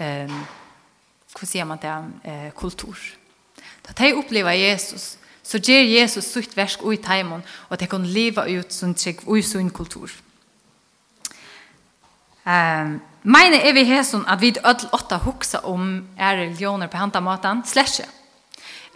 eh, 0.00 0.32
hva 1.30 1.46
sier 1.46 1.68
man 1.68 1.78
det, 1.82 1.92
eh, 2.24 2.48
kultur. 2.56 2.96
Da 3.86 3.94
de 3.98 4.14
opplever 4.16 4.56
Jesus, 4.56 5.16
så 5.42 5.58
gjør 5.58 5.86
Jesus 5.86 6.24
sitt 6.24 6.56
versk 6.56 6.82
og 6.82 6.94
i 6.94 7.02
teimen, 7.02 7.44
og 7.68 7.76
at 7.76 7.84
de 7.84 7.90
kan 7.90 8.06
leva 8.06 8.46
ut 8.48 8.72
som 8.72 8.94
trygg 8.94 9.22
og 9.26 9.38
i 9.38 9.46
sin 9.46 9.70
kultur. 9.70 10.08
Kultur. 10.08 10.29
Um, 12.46 13.00
Meine 13.22 13.58
er 13.60 13.74
vi 13.76 13.84
hesson 13.84 14.24
at 14.28 14.40
vi 14.40 14.54
ødel 14.64 14.88
åtta 14.96 15.18
hugsa 15.20 15.58
om 15.68 16.06
er 16.16 16.38
religioner 16.38 16.88
på 16.88 16.96
handa 16.96 17.20
matan, 17.20 17.62
slett 17.66 18.00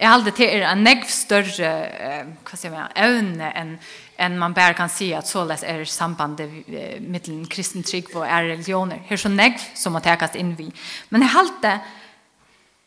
Jeg 0.01 0.11
halde 0.11 0.31
til 0.31 0.49
er 0.49 0.65
en 0.73 0.83
negv 0.83 1.05
større 1.07 1.69
eh, 2.01 2.25
hva 2.43 2.57
sier 2.57 2.73
man, 2.73 2.89
evne 2.97 3.53
enn 3.55 3.77
en 4.19 4.39
man 4.39 4.55
bare 4.55 4.75
kan 4.75 4.89
si 4.89 5.13
at 5.13 5.27
såles 5.27 5.63
er 5.63 5.85
sambandet 5.85 6.51
eh, 6.69 7.01
mittelen 7.03 7.47
kristen 7.47 7.83
trygg 7.83 8.15
og 8.15 8.25
er 8.27 8.49
religioner. 8.49 9.03
Her 9.05 9.13
er 9.15 9.23
så 9.23 9.29
negv 9.29 9.63
som 9.75 9.93
må 9.93 10.01
tekast 10.01 10.35
inn 10.35 10.55
vi. 10.57 10.71
Men 11.11 11.23
jeg 11.23 11.35
halde 11.35 11.75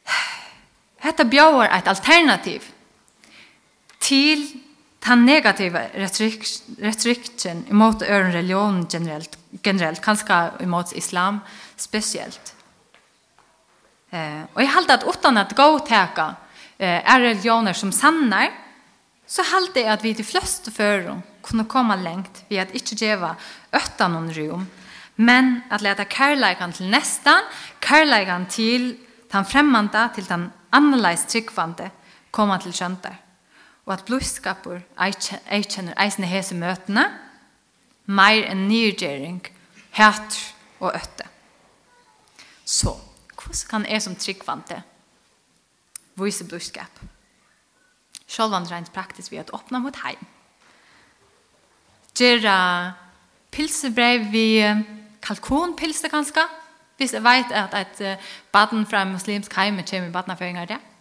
hette 1.06 1.26
bjauar 1.26 1.70
et 1.78 1.88
alternativ 1.88 2.65
til 4.00 4.48
den 5.08 5.26
negativa 5.26 5.88
retorikken 5.96 7.65
imot 7.70 8.02
øren 8.02 8.34
religion 8.34 8.88
generelt, 8.91 9.38
generelt 9.63 10.02
kanskje 10.02 10.52
imot 10.63 10.91
islam 10.96 11.39
spesielt. 11.78 12.54
Eh, 14.12 14.43
og 14.54 14.62
jeg 14.62 14.72
halte 14.72 14.93
at 14.93 15.04
utan 15.08 15.38
at 15.38 15.56
gå 15.56 15.80
teka 15.80 16.36
eh, 16.80 17.13
är 17.13 17.20
religioner 17.20 17.74
som 17.74 17.91
sannar, 17.91 18.52
så 19.28 19.43
halte 19.43 19.80
jeg 19.80 19.91
at 19.91 20.04
vi 20.04 20.13
de 20.13 20.24
fleste 20.24 20.72
fører 20.72 21.22
kunne 21.41 21.67
komme 21.67 21.96
lengt 21.96 22.43
ved 22.50 22.58
at 22.58 22.76
ikke 22.76 22.96
djeva 22.96 23.36
øtta 23.76 24.08
noen 24.08 24.32
rom, 24.32 24.65
men 25.15 25.62
at 25.72 25.82
leta 25.82 26.04
kærleikan 26.04 26.74
til 26.74 26.89
nestan, 26.91 27.43
kærleikan 27.82 28.46
til 28.46 28.96
den 29.32 29.46
fremmanda, 29.46 30.08
til 30.15 30.28
den 30.30 30.52
annerleis 30.72 31.26
tryggvande, 31.28 31.89
komme 32.32 32.60
til 32.63 32.72
kjøntar 32.72 33.27
og 33.88 33.93
at 33.95 34.04
blodskaper 34.08 34.82
eikjenner 35.00 35.95
eisne 36.04 36.28
hese 36.28 36.56
møtene, 36.60 37.06
mer 38.08 38.43
enn 38.52 38.65
nyrgjering, 38.67 39.39
hætr 39.95 40.39
og 40.84 40.91
øtte. 40.91 41.28
Så, 42.67 42.91
hvordan 43.32 43.69
kan 43.69 43.86
jeg 43.88 44.04
som 44.04 44.15
tryggvante 44.15 44.82
vise 46.19 46.47
blodskap? 46.47 47.00
Sjølvan 48.28 48.67
rent 48.67 48.91
praktisk 48.91 49.32
ved 49.32 49.47
å 49.47 49.62
åpne 49.62 49.80
mot 49.80 49.95
heim. 50.04 50.19
Gjera 52.17 52.58
pilsebrev 53.56 54.28
vi 54.34 54.47
kalkonpilse 55.23 56.12
ganske, 56.12 56.43
hvis 57.00 57.15
jeg 57.15 57.23
vet 57.23 57.56
at 57.56 57.76
et 57.78 58.28
baden 58.52 58.84
fra 58.89 59.06
muslimsk 59.08 59.56
heim 59.56 59.80
kommer 59.80 60.12
i 60.12 60.15
badenføringer 60.15 60.71
det. 60.76 60.82
Ja 60.82 60.96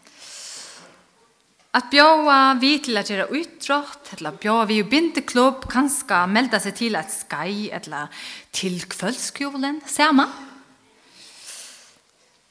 At 1.77 1.91
bjóa 1.93 2.55
vi 2.57 2.79
til 2.81 2.97
å 2.97 3.03
gjøre 3.05 3.27
utrått, 3.37 4.15
eller 4.17 4.39
bjóa 4.41 4.65
vi 4.69 4.79
i 4.81 4.87
bindeklubb, 4.89 5.67
kanska 5.69 6.23
melda 6.31 6.61
seg 6.62 6.79
til 6.79 6.97
et 6.97 7.12
skai, 7.12 7.69
eller 7.69 8.09
til 8.57 8.79
kvöldskjolen, 8.89 9.83
ser 9.85 10.15
man. 10.17 10.33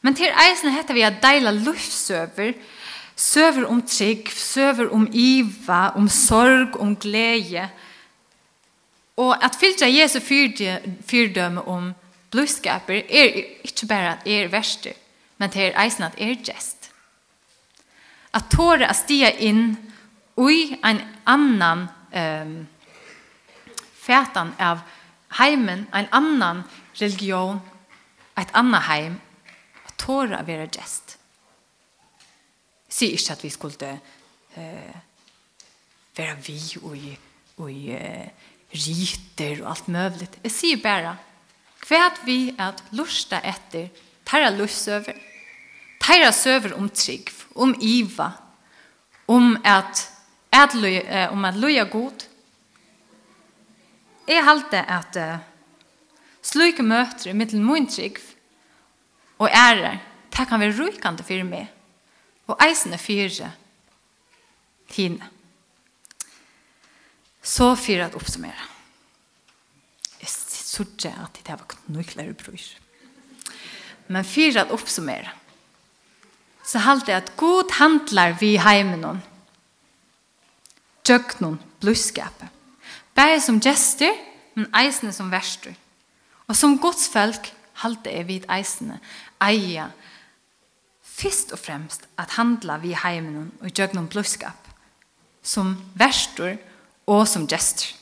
Men 0.05 0.13
til 0.13 0.29
eisen 0.29 0.69
heter 0.69 0.93
vi 0.93 1.03
att 1.03 1.21
deila 1.21 1.51
luftsøver, 1.51 2.53
søver 3.15 3.65
om 3.65 3.81
trygg, 3.81 4.29
søver 4.29 4.93
om 4.93 5.07
iva, 5.11 5.91
om 5.95 6.09
sorg, 6.09 6.79
om 6.79 6.95
glede. 6.95 7.69
og 9.17 9.45
at 9.45 9.55
fylltja 9.55 9.87
Jesu 9.87 10.19
fyrdømme 11.07 11.61
om 11.61 11.93
blodskaper 12.31 12.97
er 13.09 13.37
ikke 13.63 13.87
bare 13.87 14.09
at 14.17 14.27
er 14.27 14.51
verste, 14.51 14.91
men 15.37 15.49
det 15.49 15.61
er 15.61 15.79
eisen 15.85 16.03
at 16.03 16.19
er 16.19 16.35
gest 16.43 16.74
att 18.35 18.51
tåra 18.51 18.87
att 18.87 18.97
stiga 18.97 19.31
in 19.31 19.91
i 20.49 20.77
en 20.83 21.01
annan 21.23 21.87
um, 22.13 22.67
fätan 23.93 24.53
av 24.59 24.79
heimen, 25.27 25.87
en 25.91 26.05
annan 26.09 26.63
religion, 26.93 27.59
ett 28.35 28.47
annat 28.51 28.83
heim, 28.83 29.15
att 29.85 29.97
tåra 29.97 30.37
att 30.37 30.47
vara 30.47 30.65
gäst. 30.65 31.17
Säg 32.87 33.11
inte 33.11 33.33
att 33.33 33.45
vi 33.45 33.49
skulle 33.49 33.99
eh, 34.53 34.95
vara 36.17 36.35
vi 36.35 36.61
och 36.81 36.97
i, 36.97 37.17
och 37.55 37.71
i 37.71 37.99
riter 38.69 39.61
och 39.61 39.69
allt 39.69 39.87
möjligt. 39.87 40.37
Jag 40.41 40.51
säger 40.51 40.77
bara, 40.77 41.17
kvad 41.79 42.11
vi 42.25 42.55
att 42.57 42.83
lusta 42.89 43.39
efter, 43.39 43.89
tarra 44.23 44.49
lust 44.49 44.87
över, 44.87 45.34
Teira 46.05 46.29
søver 46.31 46.75
om 46.77 46.89
trygg, 46.89 47.31
om 47.55 47.73
iva, 47.81 48.29
om 49.27 49.55
at 49.65 50.11
at 50.55 50.75
eh, 50.75 51.31
om 51.31 51.45
at 51.45 51.57
løya 51.57 51.83
god. 51.83 52.25
Jeg 54.27 54.43
halte 54.43 54.79
at 54.81 55.17
uh, 55.21 55.41
sluike 56.41 56.83
møter 56.83 57.29
i 57.29 57.33
middelen 57.37 57.65
min 57.65 57.87
trygg 57.87 58.17
og 59.37 59.49
ære, 59.49 59.99
det 60.31 60.47
kan 60.47 60.59
være 60.59 60.77
rykende 60.79 61.23
for 61.23 61.43
meg 61.45 61.67
og 62.47 62.57
eisende 62.65 62.97
for 62.97 63.51
tine. 64.89 65.29
Så 67.43 67.75
for 67.75 68.01
at 68.01 68.15
oppsummere. 68.15 68.71
Jeg 70.21 70.29
sier 70.29 71.21
at 71.21 71.37
det 71.45 71.53
var 71.53 71.67
knøklere 71.69 72.33
bror. 72.33 72.65
Men 74.07 74.25
for 74.25 74.59
at 74.59 74.71
oppsummere 74.71 75.29
så 76.65 76.81
halte 76.81 77.13
jeg 77.13 77.23
at 77.23 77.33
god 77.37 77.71
handlar 77.77 78.37
vi 78.39 78.55
heimen 78.57 79.03
hon. 79.03 79.21
Tjøknon, 81.05 81.59
blodskapet. 81.79 82.49
Bare 83.15 83.37
som 83.41 83.59
gjester, 83.61 84.11
men 84.55 84.67
eisene 84.75 85.13
som 85.13 85.29
verster. 85.31 85.75
Og 86.49 86.57
som 86.57 86.77
godsfolk 86.81 87.51
halte 87.83 88.11
jeg 88.11 88.27
vid 88.27 88.47
eisene, 88.51 88.97
eia, 89.43 89.89
fyrst 91.15 91.53
og 91.55 91.61
fremst 91.61 92.07
at 92.19 92.35
handla 92.39 92.79
vi 92.81 92.95
heimen 92.97 93.37
hon 93.37 93.51
og 93.61 93.71
tjøknon 93.71 94.09
blodskap, 94.11 94.57
som 95.45 95.75
verster 95.95 96.57
og 97.05 97.27
som 97.29 97.45
gjester. 97.47 97.93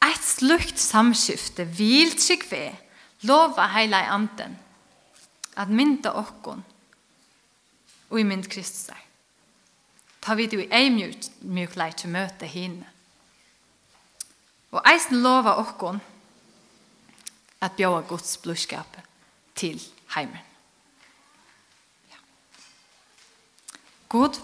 Et 0.00 0.24
slukt 0.24 0.80
samskifte 0.80 1.66
vil 1.76 2.14
trygg 2.16 2.46
vi 2.50 2.64
lova 3.28 3.68
heila 3.74 4.00
i 4.00 4.12
anden, 4.16 4.56
at 5.56 5.70
mynda 5.70 6.12
okkon 6.18 6.62
og 8.10 8.20
i 8.20 8.26
mynd 8.26 8.48
Kristus 8.50 8.90
er. 8.90 9.02
Ta 10.20 10.34
vi 10.36 10.46
du 10.50 10.58
i 10.60 10.68
ei 10.74 10.90
mjuk 10.90 11.76
lei 11.80 11.90
til 11.96 12.12
møte 12.12 12.48
henne. 12.50 12.86
Og 14.70 14.84
eisen 14.86 15.22
lova 15.24 15.56
okkon 15.62 16.00
at 17.60 17.76
bjóa 17.76 18.02
Guds 18.08 18.36
blodskap 18.42 18.98
til 19.54 19.80
heimen. 20.14 20.44
Ja. 22.10 22.20
God, 24.08 24.38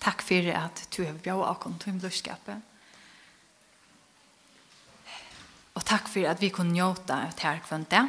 takk 0.00 0.24
fyrir 0.26 0.56
at 0.58 0.86
du 0.96 1.04
har 1.04 1.20
bjóa 1.22 1.52
okkon 1.52 1.78
til 1.82 2.00
blodskapet. 2.00 2.64
Og 5.76 5.84
takk 5.84 6.08
fyrir 6.08 6.32
at 6.32 6.40
vi 6.40 6.50
kunne 6.50 6.72
njóta 6.72 7.20
av 7.26 7.36
det 7.36 7.44
her 7.44 7.60
kvendt 7.64 7.92
det. 7.92 8.06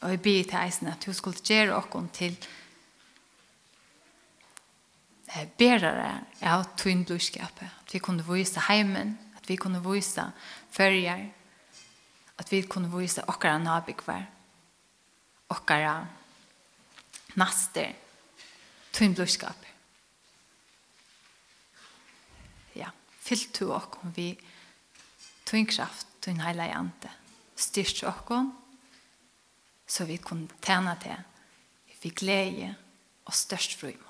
Og 0.00 0.10
jeg 0.10 0.22
byr 0.22 0.42
til 0.42 0.58
eisen 0.60 0.88
at 0.88 1.04
hun 1.04 1.14
skulle 1.14 1.42
gjøre 1.44 1.76
okken 1.76 2.08
til 2.14 2.36
berere 5.58 6.12
av 6.42 6.64
tunn 6.78 7.04
blodskapet. 7.04 7.68
At 7.82 7.94
vi 7.94 7.98
kunne 7.98 8.26
vise 8.26 8.62
heimen, 8.68 9.18
at 9.36 9.48
vi 9.48 9.56
kunne 9.56 9.82
vise 9.84 10.24
følger, 10.70 11.26
at 12.38 12.52
vi 12.52 12.62
kunne 12.62 12.90
vise 12.92 13.24
okkara 13.28 13.58
nabikvar, 13.58 14.22
okkara 15.48 15.96
naster, 17.34 17.92
tunn 18.92 19.14
blodskapet. 19.14 19.68
Fyllt 23.28 23.58
du 23.60 23.74
okken 23.76 24.14
vi 24.16 24.30
tunn 25.44 25.66
kraft, 25.68 26.08
tunn 26.24 26.40
heilig 26.40 26.70
ante. 26.72 27.10
Styrt 27.58 28.00
okken, 28.08 28.54
så 29.88 30.04
vi 30.04 30.18
kunne 30.20 30.48
tjene 30.62 30.94
til. 31.02 31.16
Vi 31.88 31.96
fikk 32.02 32.22
leie 32.28 32.74
og 33.24 33.34
størst 33.34 33.78
frymod. 33.80 34.07